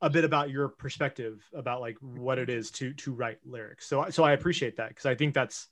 [0.01, 3.87] a bit about your perspective about like what it is to to write lyrics.
[3.87, 5.69] So so I appreciate that because I think that's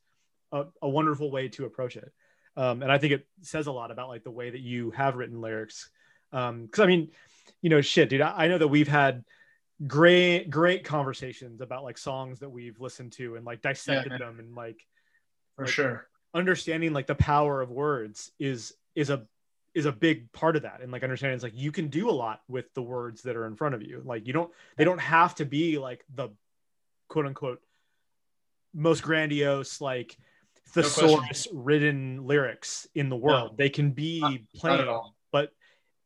[0.53, 2.12] a, a wonderful way to approach it.
[2.57, 5.16] Um, and I think it says a lot about like the way that you have
[5.16, 5.91] written lyrics.
[6.33, 7.11] Um, cause I mean,
[7.62, 9.25] you know, shit, dude, I, I know that we've had
[9.87, 14.39] great, great conversations about like songs that we've listened to and like dissected yeah, them
[14.39, 14.87] and like,
[15.57, 16.09] for like, sure.
[16.33, 19.27] understanding like the power of words is, is a,
[19.75, 20.81] is a big part of that.
[20.81, 23.47] And like understanding it's like you can do a lot with the words that are
[23.47, 24.03] in front of you.
[24.05, 26.29] Like you don't they don't have to be like the
[27.09, 27.61] quote unquote
[28.72, 30.16] most grandiose like
[30.68, 33.53] thesaurus no written lyrics in the world.
[33.53, 33.57] No.
[33.57, 34.87] they can be plain
[35.33, 35.51] but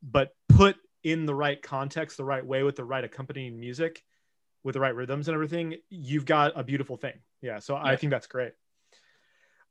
[0.03, 4.03] but put in the right context the right way with the right accompanying music
[4.65, 7.83] with the right rhythms and everything you've got a beautiful thing yeah so yeah.
[7.85, 8.53] i think that's great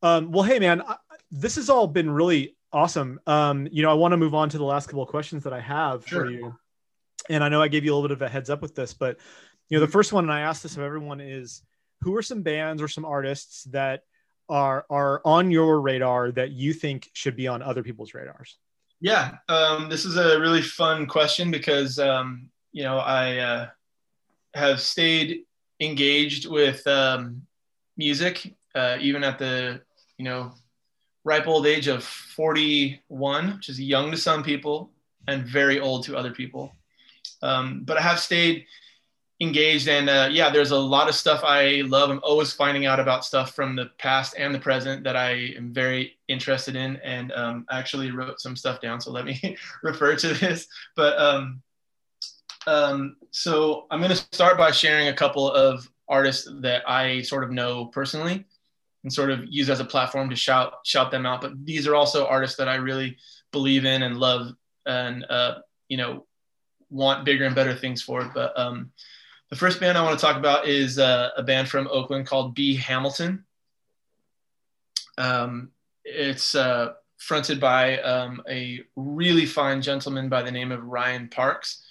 [0.03, 0.95] um, well hey man I,
[1.31, 4.57] this has all been really awesome um, you know i want to move on to
[4.57, 6.25] the last couple of questions that i have sure.
[6.25, 6.55] for you
[7.29, 8.93] and i know i gave you a little bit of a heads up with this
[8.93, 9.17] but
[9.69, 11.63] you know the first one and i asked this of everyone is
[12.01, 14.03] who are some bands or some artists that
[14.49, 18.57] are are on your radar that you think should be on other people's radars?
[18.99, 23.67] Yeah, um, this is a really fun question because um, you know I uh,
[24.53, 25.43] have stayed
[25.79, 27.45] engaged with um,
[27.95, 29.81] music uh, even at the
[30.17, 30.53] you know
[31.23, 34.91] ripe old age of 41, which is young to some people
[35.27, 36.71] and very old to other people.
[37.41, 38.65] Um, but I have stayed
[39.39, 42.09] engaged and uh, yeah there's a lot of stuff i love.
[42.09, 45.71] I'm always finding out about stuff from the past and the present that i am
[45.71, 50.15] very interested in and um, i actually wrote some stuff down so let me refer
[50.15, 50.67] to this.
[50.95, 51.61] But um,
[52.65, 57.43] um, so i'm going to start by sharing a couple of artists that i sort
[57.43, 58.45] of know personally
[59.03, 61.41] and sort of use as a platform to shout shout them out.
[61.41, 63.17] But these are also artists that i really
[63.51, 64.51] believe in and love
[64.85, 65.59] and uh,
[65.89, 66.25] you know
[66.89, 68.29] want bigger and better things for.
[68.33, 68.91] But um,
[69.49, 72.53] the first band I want to talk about is uh, a band from Oakland called
[72.53, 73.45] B Hamilton.
[75.17, 75.71] Um,
[76.03, 81.85] it's uh, fronted by um, a really fine gentleman by the name of Ryan Parks.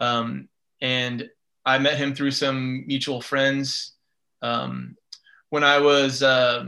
[0.00, 0.48] Um,
[0.80, 1.28] and
[1.66, 3.92] I met him through some mutual friends.
[4.42, 4.96] Um,
[5.50, 6.66] when I was uh,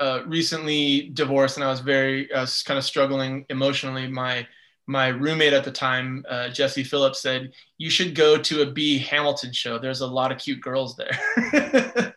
[0.00, 4.46] uh, recently divorced and I was very, I was kind of struggling emotionally, my
[4.86, 8.98] my roommate at the time, uh, Jesse Phillips, said, You should go to a B
[8.98, 9.78] Hamilton show.
[9.78, 11.10] There's a lot of cute girls there.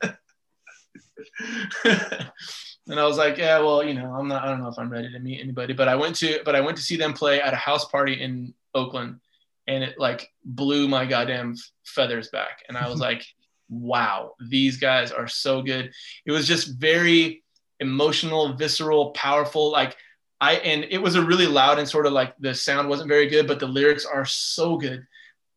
[2.88, 4.90] and I was like, Yeah, well, you know, I'm not, I don't know if I'm
[4.90, 7.42] ready to meet anybody, but I went to, but I went to see them play
[7.42, 9.20] at a house party in Oakland
[9.68, 11.56] and it like blew my goddamn
[11.86, 12.64] feathers back.
[12.68, 13.26] And I was like,
[13.70, 15.92] Wow, these guys are so good.
[16.26, 17.44] It was just very
[17.80, 19.72] emotional, visceral, powerful.
[19.72, 19.98] Like,
[20.42, 23.28] I and it was a really loud and sort of like the sound wasn't very
[23.28, 25.06] good, but the lyrics are so good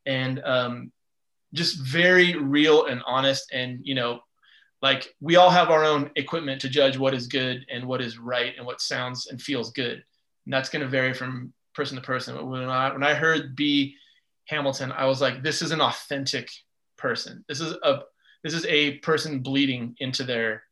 [0.07, 0.93] and um,
[1.53, 3.53] just very real and honest.
[3.53, 4.21] And you know,
[4.81, 8.19] like we all have our own equipment to judge what is good and what is
[8.19, 10.03] right and what sounds and feels good.
[10.45, 12.37] And that's going to vary from person to person.
[12.37, 13.97] But when I when I heard B
[14.47, 16.51] Hamilton, I was like, this is an authentic
[16.97, 17.45] person.
[17.49, 18.01] This is a
[18.45, 20.63] this is a person bleeding into their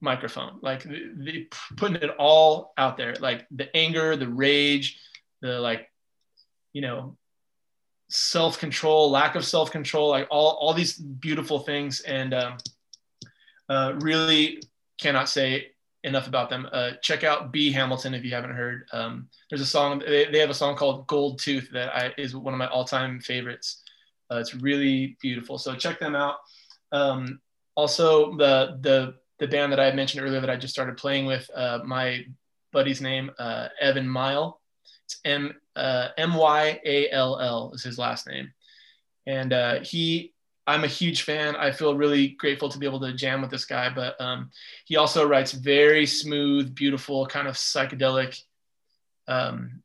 [0.00, 5.00] microphone like the, the, putting it all out there like the anger the rage
[5.40, 5.90] the like
[6.72, 7.16] you know
[8.14, 12.00] self-control lack of self-control like all, all these beautiful things.
[12.00, 12.56] And um,
[13.68, 14.62] uh, really
[15.00, 15.72] cannot say
[16.04, 16.68] enough about them.
[16.70, 18.86] Uh, check out b hamilton if you haven't heard.
[18.92, 22.36] Um, there's a song they, they have a song called gold tooth that I, is
[22.36, 23.82] one of my all-time favorites.
[24.30, 25.58] Uh, it's really beautiful.
[25.58, 26.36] So check them out.
[26.92, 27.40] Um,
[27.74, 29.14] also the the
[29.44, 32.24] the band that I mentioned earlier that I just started playing with, uh, my
[32.72, 34.54] buddy's name, uh, Evan Myall.
[35.04, 38.52] It's M uh, M Y A L L is his last name,
[39.26, 40.32] and uh, he.
[40.66, 41.56] I'm a huge fan.
[41.56, 44.50] I feel really grateful to be able to jam with this guy, but um,
[44.86, 48.40] he also writes very smooth, beautiful, kind of psychedelic
[49.28, 49.82] um,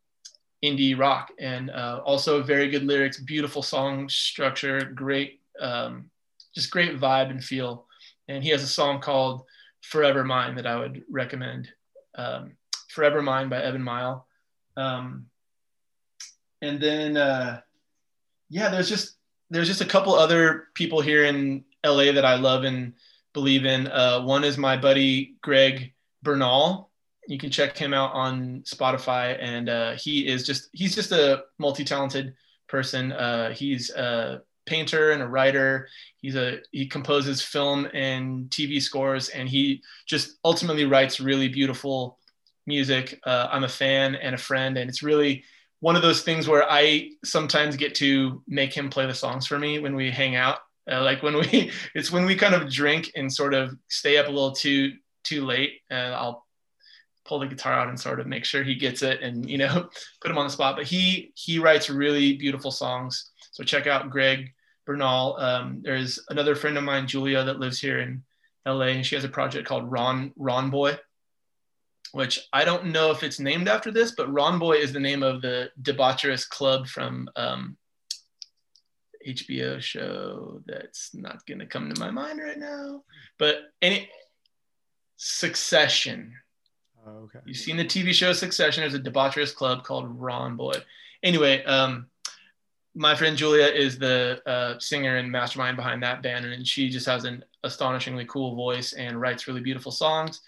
[0.64, 6.10] indie rock, and uh, also very good lyrics, beautiful song structure, great, um,
[6.56, 7.89] just great vibe and feel
[8.30, 9.44] and he has a song called
[9.82, 11.70] "Forever Mine" that I would recommend.
[12.16, 12.54] Um,
[12.90, 14.24] "Forever Mine" by Evan Myall.
[14.78, 15.26] Um,
[16.62, 17.62] and then, uh,
[18.50, 19.18] yeah, there's just
[19.50, 22.94] there's just a couple other people here in LA that I love and
[23.34, 23.88] believe in.
[23.88, 25.94] Uh, one is my buddy Greg
[26.24, 26.92] Bernal.
[27.28, 31.44] You can check him out on Spotify, and uh, he is just he's just a
[31.58, 32.36] multi-talented
[32.68, 33.12] person.
[33.12, 35.88] Uh, he's a painter and a writer.
[36.18, 42.20] He's a he composes film and TV scores, and he just ultimately writes really beautiful
[42.66, 43.20] music.
[43.26, 45.44] Uh, I'm a fan and a friend, and it's really
[45.82, 49.58] one of those things where I sometimes get to make him play the songs for
[49.58, 50.60] me when we hang out.
[50.90, 54.28] Uh, like when we, it's when we kind of drink and sort of stay up
[54.28, 54.94] a little too
[55.24, 56.46] too late, and I'll
[57.26, 59.88] pull the guitar out and sort of make sure he gets it and you know
[60.22, 60.76] put him on the spot.
[60.76, 63.32] But he he writes really beautiful songs.
[63.52, 64.54] So check out Greg
[64.90, 65.38] Bernal.
[65.38, 68.24] Um, there's another friend of mine, Julia, that lives here in
[68.66, 70.98] LA, and she has a project called Ron Ron Boy,
[72.12, 75.22] which I don't know if it's named after this, but Ron Boy is the name
[75.22, 77.78] of the debaucherous club from um,
[79.28, 83.04] HBO show that's not gonna come to my mind right now.
[83.38, 84.10] But any
[85.22, 86.34] Succession.
[87.06, 87.40] Oh, okay.
[87.46, 88.82] You've seen the TV show Succession.
[88.82, 90.74] There's a debaucherous club called Ron Boy.
[91.22, 92.08] Anyway, um,
[93.00, 97.06] my friend Julia is the uh, singer and mastermind behind that band, and she just
[97.06, 100.42] has an astonishingly cool voice and writes really beautiful songs.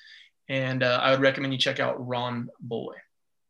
[0.49, 2.95] And uh, I would recommend you check out Ron Boy.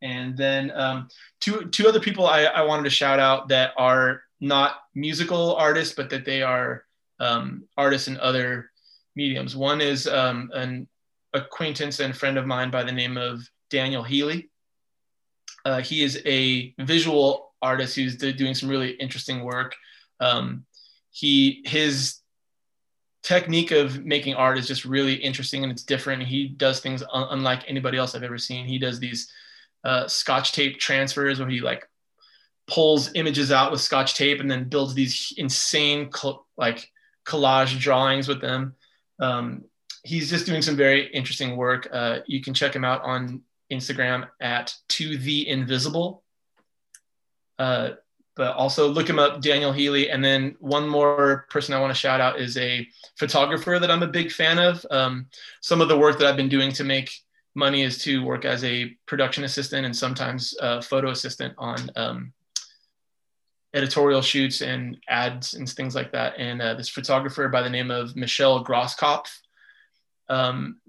[0.02, 1.08] And then um,
[1.40, 5.96] two two other people I, I wanted to shout out that are not musical artists,
[5.96, 6.84] but that they are
[7.18, 8.70] um, artists in other
[9.16, 9.56] mediums.
[9.56, 10.86] One is um, an
[11.34, 14.48] acquaintance and friend of mine by the name of Daniel Healy.
[15.64, 19.74] Uh, he is a visual artist who's doing some really interesting work.
[20.20, 20.64] Um,
[21.10, 22.18] he his
[23.22, 26.22] technique of making art is just really interesting and it's different.
[26.22, 28.66] He does things un- unlike anybody else I've ever seen.
[28.66, 29.30] He does these
[29.84, 31.88] uh, scotch tape transfers where he like
[32.66, 36.90] pulls images out with scotch tape and then builds these insane cl- like
[37.26, 38.74] collage drawings with them.
[39.20, 39.64] Um,
[40.04, 41.88] he's just doing some very interesting work.
[41.92, 46.21] Uh, you can check him out on Instagram at to the invisible.
[47.62, 47.94] Uh,
[48.34, 50.10] but also look him up, Daniel Healy.
[50.10, 52.84] And then one more person I want to shout out is a
[53.16, 54.84] photographer that I'm a big fan of.
[54.90, 55.26] Um,
[55.60, 57.12] some of the work that I've been doing to make
[57.54, 62.32] money is to work as a production assistant and sometimes a photo assistant on um,
[63.74, 66.34] editorial shoots and ads and things like that.
[66.38, 69.28] And uh, this photographer by the name of Michelle Groskopf
[70.28, 70.80] um,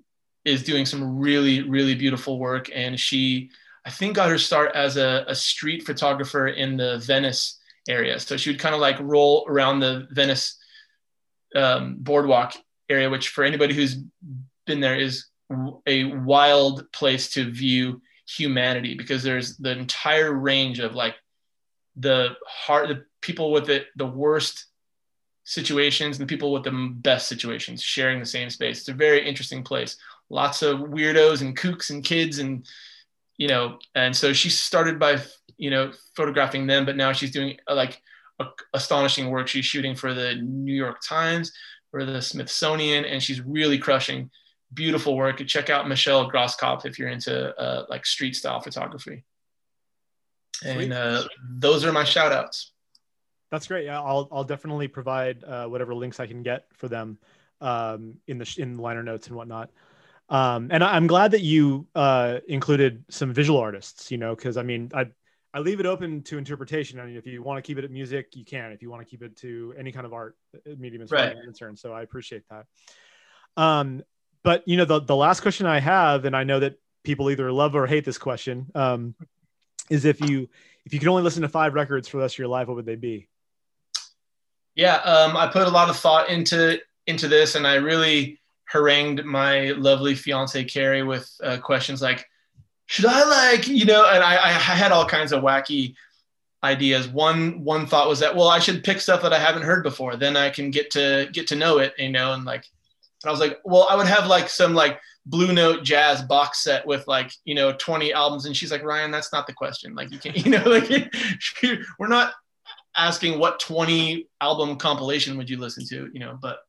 [0.43, 2.71] is doing some really, really beautiful work.
[2.73, 3.51] And she,
[3.85, 8.19] I think, got her start as a, a street photographer in the Venice area.
[8.19, 10.57] So she would kind of like roll around the Venice
[11.55, 12.53] um, boardwalk
[12.89, 13.97] area, which for anybody who's
[14.65, 15.25] been there is
[15.85, 21.15] a wild place to view humanity because there's the entire range of like
[21.97, 24.65] the heart, the people with it, the worst
[25.43, 28.79] situations and the people with the best situations sharing the same space.
[28.79, 29.97] It's a very interesting place.
[30.29, 32.65] Lots of weirdos and kooks and kids and
[33.37, 35.17] you know, and so she started by
[35.57, 38.01] you know photographing them, but now she's doing uh, like
[38.73, 39.47] astonishing work.
[39.47, 41.51] She's shooting for the New York Times,
[41.91, 44.29] for the Smithsonian, and she's really crushing
[44.73, 45.45] beautiful work.
[45.45, 49.23] Check out Michelle Groskopf if you're into uh, like street style photography.
[50.63, 52.71] And uh, those are my shout outs.
[53.51, 53.85] That's great.
[53.85, 57.19] Yeah, I'll I'll definitely provide uh, whatever links I can get for them
[57.61, 59.69] um, in the in the liner notes and whatnot.
[60.29, 64.11] Um, and I, am glad that you uh, included some visual artists.
[64.11, 65.07] You know, because I mean, I
[65.53, 66.99] I leave it open to interpretation.
[66.99, 68.71] I mean, if you want to keep it at music, you can.
[68.71, 71.19] If you want to keep it to any kind of art uh, medium, as far
[71.19, 71.77] as concerned.
[71.77, 72.65] So I appreciate that.
[73.55, 74.03] Um,
[74.43, 77.51] but you know, the the last question I have, and I know that people either
[77.51, 79.15] love or hate this question, um,
[79.89, 80.49] is if you
[80.85, 82.75] if you could only listen to five records for the rest of your life, what
[82.75, 83.27] would they be?
[84.75, 88.39] Yeah, um, I put a lot of thought into into this, and I really
[88.73, 92.27] harangued my lovely fiance Carrie with uh, questions like,
[92.87, 95.93] "Should I like you know?" And I, I had all kinds of wacky
[96.63, 97.07] ideas.
[97.07, 100.15] One one thought was that well, I should pick stuff that I haven't heard before.
[100.15, 102.33] Then I can get to get to know it, you know.
[102.33, 102.65] And like,
[103.23, 106.63] and I was like, well, I would have like some like Blue Note jazz box
[106.63, 108.47] set with like you know 20 albums.
[108.47, 109.93] And she's like, Ryan, that's not the question.
[109.93, 110.89] Like you can't, you know, like
[111.99, 112.33] we're not
[112.97, 116.59] asking what 20 album compilation would you listen to, you know, but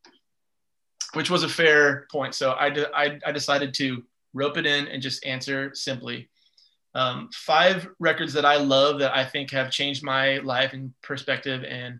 [1.15, 2.35] which was a fair point.
[2.35, 6.29] So I, de- I, I, decided to rope it in and just answer simply.
[6.95, 11.65] Um, five records that I love that I think have changed my life and perspective
[11.65, 11.99] and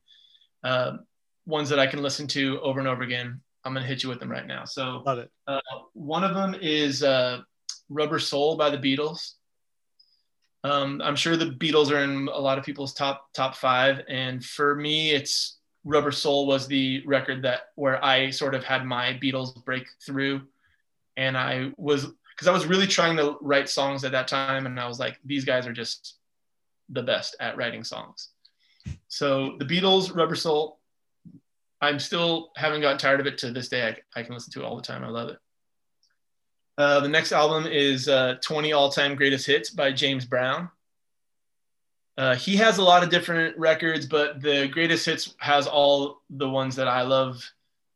[0.63, 0.99] uh,
[1.47, 3.41] ones that I can listen to over and over again.
[3.65, 4.65] I'm going to hit you with them right now.
[4.65, 5.31] So love it.
[5.47, 5.61] Uh,
[5.95, 7.41] one of them is uh,
[7.89, 9.33] Rubber Soul by the Beatles.
[10.65, 14.43] Um, I'm sure the Beatles are in a lot of people's top top five, and
[14.43, 19.19] for me, it's Rubber Soul was the record that where I sort of had my
[19.23, 20.41] Beatles breakthrough,
[21.17, 24.81] and I was because I was really trying to write songs at that time, and
[24.81, 26.17] I was like, these guys are just
[26.89, 28.31] the best at writing songs.
[29.09, 30.81] So the Beatles, Rubber Soul,
[31.81, 33.97] I'm still haven't gotten tired of it to this day.
[34.17, 35.05] I, I can listen to it all the time.
[35.05, 35.39] I love it.
[36.77, 40.69] Uh, the next album is uh, 20 All Time Greatest Hits by James Brown.
[42.17, 46.49] Uh, he has a lot of different records, but the Greatest Hits has all the
[46.49, 47.43] ones that I love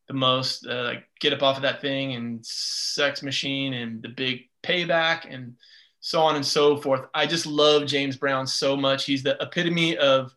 [0.09, 4.09] the most, uh, like Get Up Off of That Thing and Sex Machine and The
[4.09, 5.55] Big Payback and
[6.01, 7.07] so on and so forth.
[7.15, 9.05] I just love James Brown so much.
[9.05, 10.35] He's the epitome of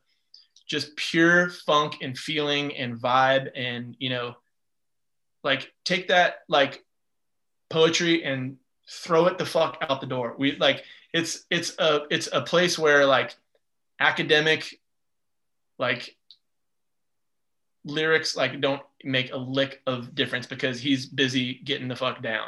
[0.67, 4.35] just pure funk and feeling and vibe and, you know,
[5.43, 6.83] like take that like
[7.69, 8.57] poetry and
[8.89, 10.35] throw it the fuck out the door.
[10.37, 10.83] We like
[11.13, 13.35] it's it's a it's a place where like
[14.01, 14.79] academic
[15.79, 16.17] like
[17.85, 22.47] lyrics like don't make a lick of difference because he's busy getting the fuck down.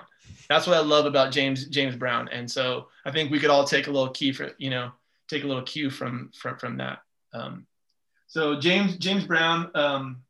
[0.49, 3.63] That's what I love about James James Brown, and so I think we could all
[3.65, 4.91] take a little key for you know
[5.27, 6.99] take a little cue from from from that.
[7.33, 7.65] Um,
[8.27, 9.71] so James James Brown.
[9.75, 10.23] Um,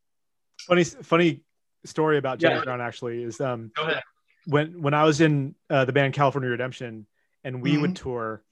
[0.62, 1.42] funny funny
[1.86, 2.64] story about James Yeah.
[2.64, 3.72] Brown actually is um
[4.46, 7.06] when when I was in uh, the band California Redemption
[7.44, 8.10] and we would Mm-hmm.
[8.10, 8.44] tour,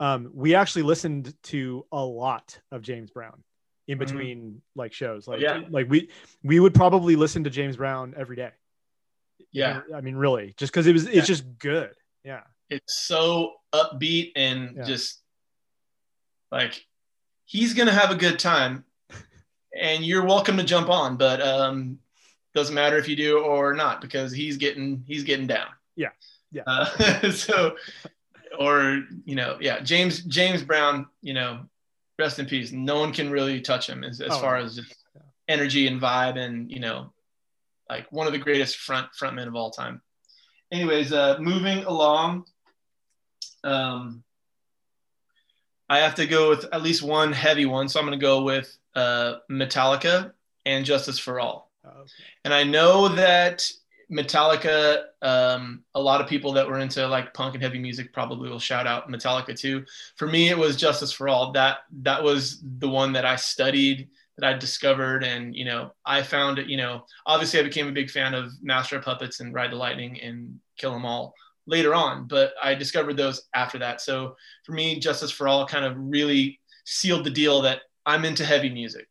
[0.00, 3.42] um, we actually listened to a lot of James Brown
[3.88, 4.00] in Mhm.
[4.00, 5.26] between like shows.
[5.28, 5.62] Like Yeah.
[5.70, 6.10] like we
[6.42, 8.50] we would probably listen to James Brown every day.
[9.52, 11.22] Yeah, I mean really, just because it was it's Yeah.
[11.22, 11.94] just good.
[12.24, 12.42] Yeah.
[12.70, 14.84] it's so upbeat and Yeah.
[14.84, 15.20] just
[16.50, 16.86] like
[17.44, 18.84] he's gonna have a good time,
[19.78, 21.98] and you're welcome to jump on, but um,
[22.54, 25.68] doesn't matter if you do or not because he's getting he's getting down.
[25.96, 26.10] Yeah.
[26.50, 26.62] Yeah.
[26.66, 27.76] Uh, so,
[28.58, 31.60] or you know, yeah, James James Brown, you know,
[32.18, 32.72] rest in peace.
[32.72, 34.94] No one can really touch him as, as Oh, far as just
[35.48, 37.12] energy and vibe, and you know,
[37.88, 40.00] like one of the greatest front frontmen of all time.
[40.70, 42.44] Anyways, uh, moving along.
[43.64, 44.24] Um,
[45.88, 48.42] I have to go with at least one heavy one, so I'm going to go
[48.42, 50.32] with uh, Metallica
[50.64, 51.70] and Justice for All.
[51.84, 52.04] Uh,
[52.44, 53.70] And I know that
[54.12, 58.50] Metallica, um, a lot of people that were into like punk and heavy music probably
[58.50, 59.84] will shout out Metallica too.
[60.16, 61.52] For me, it was Justice for All.
[61.52, 66.22] That that was the one that I studied, that I discovered, and you know, I
[66.22, 66.66] found it.
[66.66, 69.76] You know, obviously, I became a big fan of Master of Puppets and Ride the
[69.76, 71.34] Lightning and Kill 'Em All
[71.66, 74.00] later on, but I discovered those after that.
[74.00, 78.44] So for me, Justice for All kind of really sealed the deal that I'm into
[78.44, 79.08] heavy music.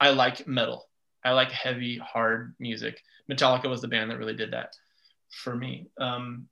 [0.00, 0.88] I like metal.
[1.24, 3.02] I like heavy, hard music.
[3.30, 4.74] Metallica was the band that really did that
[5.30, 5.88] for me.
[5.98, 6.48] Um,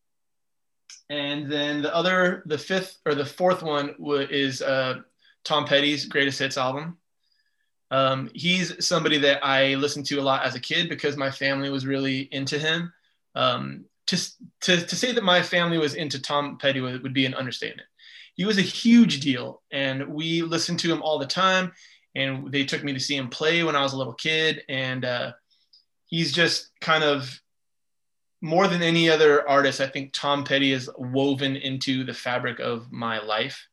[1.08, 5.00] and then the other, the fifth or the fourth one wa- is uh,
[5.44, 6.98] Tom Petty's Greatest Hits album.
[7.90, 11.70] Um, he's somebody that I listened to a lot as a kid because my family
[11.70, 12.92] was really into him.
[13.34, 14.16] Um, to,
[14.62, 17.88] to, to say that my family was into Tom Petty would, would be an understatement.
[18.34, 21.72] He was a huge deal, and we listened to him all the time
[22.14, 24.62] and they took me to see him play when I was a little kid.
[24.68, 25.32] And uh,
[26.06, 27.40] he's just kind of
[28.40, 29.80] more than any other artist.
[29.80, 33.66] I think Tom Petty is woven into the fabric of my life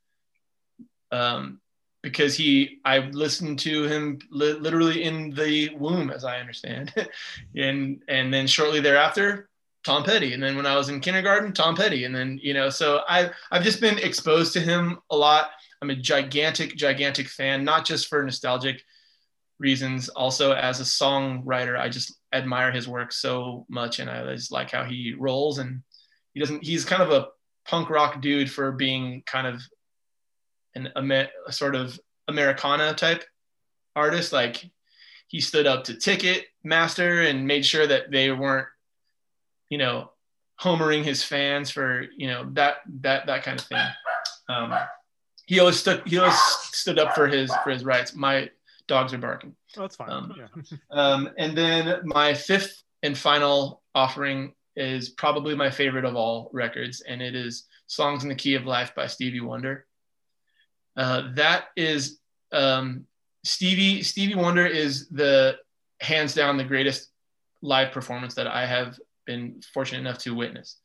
[1.12, 1.60] um,
[2.04, 6.94] because he, I listened to him li- literally in the womb, as I understand,
[7.56, 9.50] and and then shortly thereafter.
[9.86, 12.70] Tom Petty, and then when I was in kindergarten, Tom Petty, and then you know,
[12.70, 15.52] so I I've just been exposed to him a lot.
[15.82, 18.84] I'm a gigantic, gigantic fan, not just for nostalgic
[19.60, 21.80] reasons, also as a songwriter.
[21.80, 25.60] I just admire his work so much, and I just like how he rolls.
[25.60, 25.84] And
[26.34, 26.64] he doesn't.
[26.64, 27.28] He's kind of a
[27.66, 29.62] punk rock dude for being kind of
[30.76, 33.24] an a sort of Americana type
[33.96, 34.34] artist.
[34.34, 34.70] Like
[35.28, 38.68] he stood up to Ticketmaster and made sure that they weren't,
[39.70, 40.12] you know,
[40.60, 43.86] homering his fans for you know that that that kind of thing.
[44.50, 44.74] Um,
[45.48, 46.38] he always stood he always
[46.72, 48.14] stood up for his for his rights.
[48.14, 48.52] My
[48.88, 49.56] dogs are barking.
[49.78, 50.10] oh, that's fine.
[50.10, 50.78] Um, yeah.
[50.92, 57.02] Um, and then my fifth and final offering is probably my favorite of all records,
[57.02, 59.86] and it is "Songs in the Key of Life" by Stevie Wonder.
[60.96, 62.20] Uh, that is
[62.52, 63.06] um,
[63.44, 64.04] Stevie.
[64.04, 65.58] Stevie Wonder is the
[66.02, 67.10] hands down the greatest
[67.62, 70.78] live performance that I have been fortunate enough to witness.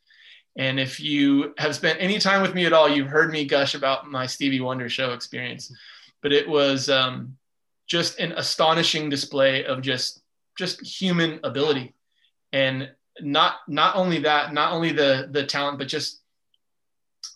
[0.56, 3.74] And if you have spent any time with me at all, you've heard me gush
[3.74, 5.72] about my Stevie Wonder show experience.
[6.20, 7.36] But it was um,
[7.86, 10.20] just an astonishing display of just
[10.58, 11.94] just human ability,
[12.52, 16.20] and not not only that, not only the the talent, but just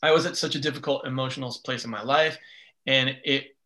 [0.02, 2.38] I was at such a difficult emotional place in my life,
[2.86, 3.56] and it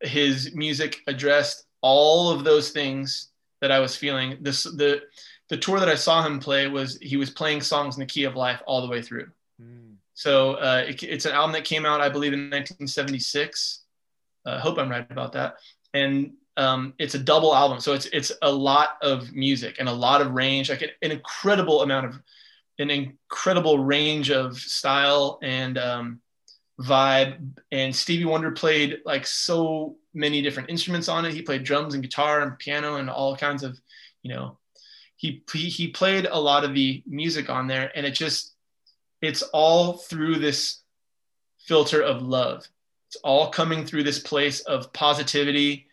[0.00, 3.28] his music addressed all of those things
[3.60, 4.38] that I was feeling.
[4.40, 5.02] This the
[5.52, 8.24] the tour that I saw him play was he was playing songs in the key
[8.24, 9.26] of life all the way through.
[9.60, 9.96] Mm.
[10.14, 13.82] So uh, it, it's an album that came out, I believe, in 1976.
[14.46, 15.56] I uh, hope I'm right about that.
[15.92, 19.92] And um, it's a double album, so it's it's a lot of music and a
[19.92, 22.18] lot of range, like an, an incredible amount of
[22.78, 26.22] an incredible range of style and um,
[26.80, 27.58] vibe.
[27.70, 31.34] And Stevie Wonder played like so many different instruments on it.
[31.34, 33.78] He played drums and guitar and piano and all kinds of,
[34.22, 34.56] you know,
[35.22, 38.54] he, he played a lot of the music on there, and it just
[39.20, 40.82] it's all through this
[41.60, 42.66] filter of love.
[43.06, 45.86] It's all coming through this place of positivity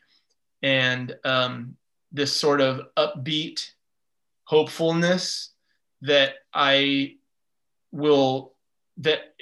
[0.64, 1.78] and um,
[2.12, 3.72] this sort of upbeat
[4.46, 5.52] hopefulness
[6.02, 7.18] that I
[7.92, 8.54] will
[8.98, 9.36] that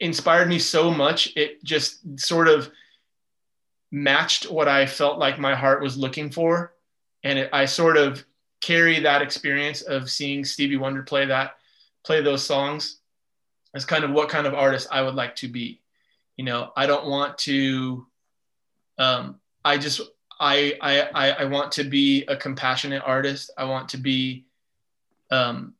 [0.00, 1.32] inspired me so much.
[1.36, 2.68] It just sort of
[3.92, 6.74] matched what I felt like my heart was looking for.
[7.22, 8.24] And it, I sort of
[8.60, 11.56] carry that experience of seeing Stevie Wonder play that,
[12.04, 12.98] play those songs
[13.74, 15.80] as kind of what kind of artist I would like to be.
[16.36, 18.06] You know, I don't want to,
[18.98, 20.00] um, I just,
[20.38, 23.50] I, I, I want to be a compassionate artist.
[23.56, 24.46] I want to be,
[25.30, 25.74] um,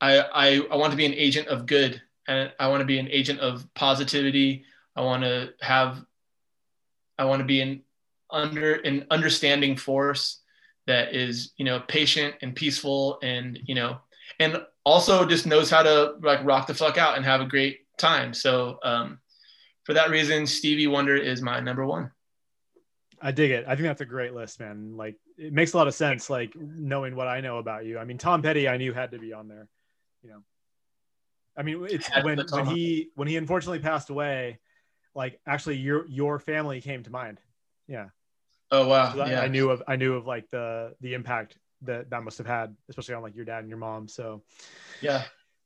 [0.00, 2.98] I, I, I want to be an agent of good and I want to be
[2.98, 4.64] an agent of positivity.
[4.94, 6.04] I want to have
[7.18, 7.82] I want to be an
[8.30, 10.40] under an understanding force
[10.86, 13.98] that is, you know, patient and peaceful and, you know,
[14.38, 17.80] and also just knows how to like rock the fuck out and have a great
[17.98, 18.32] time.
[18.32, 19.18] So um,
[19.84, 22.10] for that reason, Stevie Wonder is my number one.
[23.20, 23.64] I dig it.
[23.66, 24.96] I think that's a great list, man.
[24.96, 27.98] Like it makes a lot of sense, like knowing what I know about you.
[27.98, 29.68] I mean, Tom Petty, I knew had to be on there,
[30.22, 30.42] you know.
[31.56, 34.58] I mean, it's when when he when he unfortunately passed away,
[35.14, 37.40] like actually your your family came to mind.
[37.88, 38.08] Yeah.
[38.70, 39.12] Oh wow.
[39.12, 39.40] So yeah.
[39.40, 42.46] I, I knew of I knew of like the the impact that that must have
[42.46, 44.08] had, especially on like your dad and your mom.
[44.08, 44.42] So
[45.00, 45.24] yeah.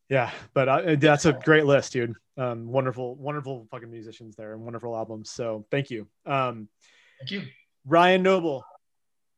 [0.09, 2.14] Yeah, but uh, that's a great list, dude.
[2.36, 5.31] Um, wonderful, wonderful fucking musicians there and wonderful albums.
[5.31, 6.09] So thank you.
[6.27, 6.68] Um,
[7.20, 7.43] thank you,
[7.86, 8.64] Ryan Noble,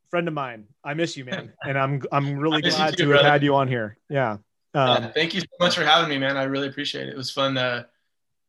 [0.09, 0.65] friend of mine.
[0.83, 3.69] I miss you, man, and I'm I'm really glad too, to have had you on
[3.69, 3.99] here.
[4.09, 4.39] Yeah.
[4.73, 5.11] Um, yeah.
[5.13, 6.39] Thank you so much for having me, man.
[6.39, 7.11] I really appreciate it.
[7.11, 7.83] It was fun uh,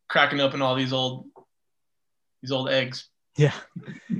[0.08, 1.26] cracking open all these old
[2.42, 3.10] these old eggs.
[3.36, 3.54] Yeah.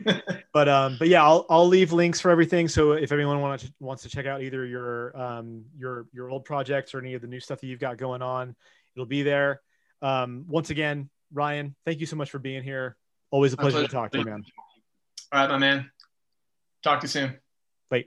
[0.54, 2.68] but um, but yeah, I'll I'll leave links for everything.
[2.68, 6.46] So if anyone wants to, wants to check out either your um your your old
[6.46, 8.56] projects or any of the new stuff that you've got going on,
[8.96, 9.62] it'll be there.
[10.04, 12.96] Um, once again, Ryan, thank you so much for being here.
[13.32, 13.88] Always a pleasure, pleasure.
[13.88, 14.44] to talk to you, man.
[15.32, 15.90] All right, my man.
[16.84, 17.40] Talk to you soon.
[17.90, 18.06] Bye.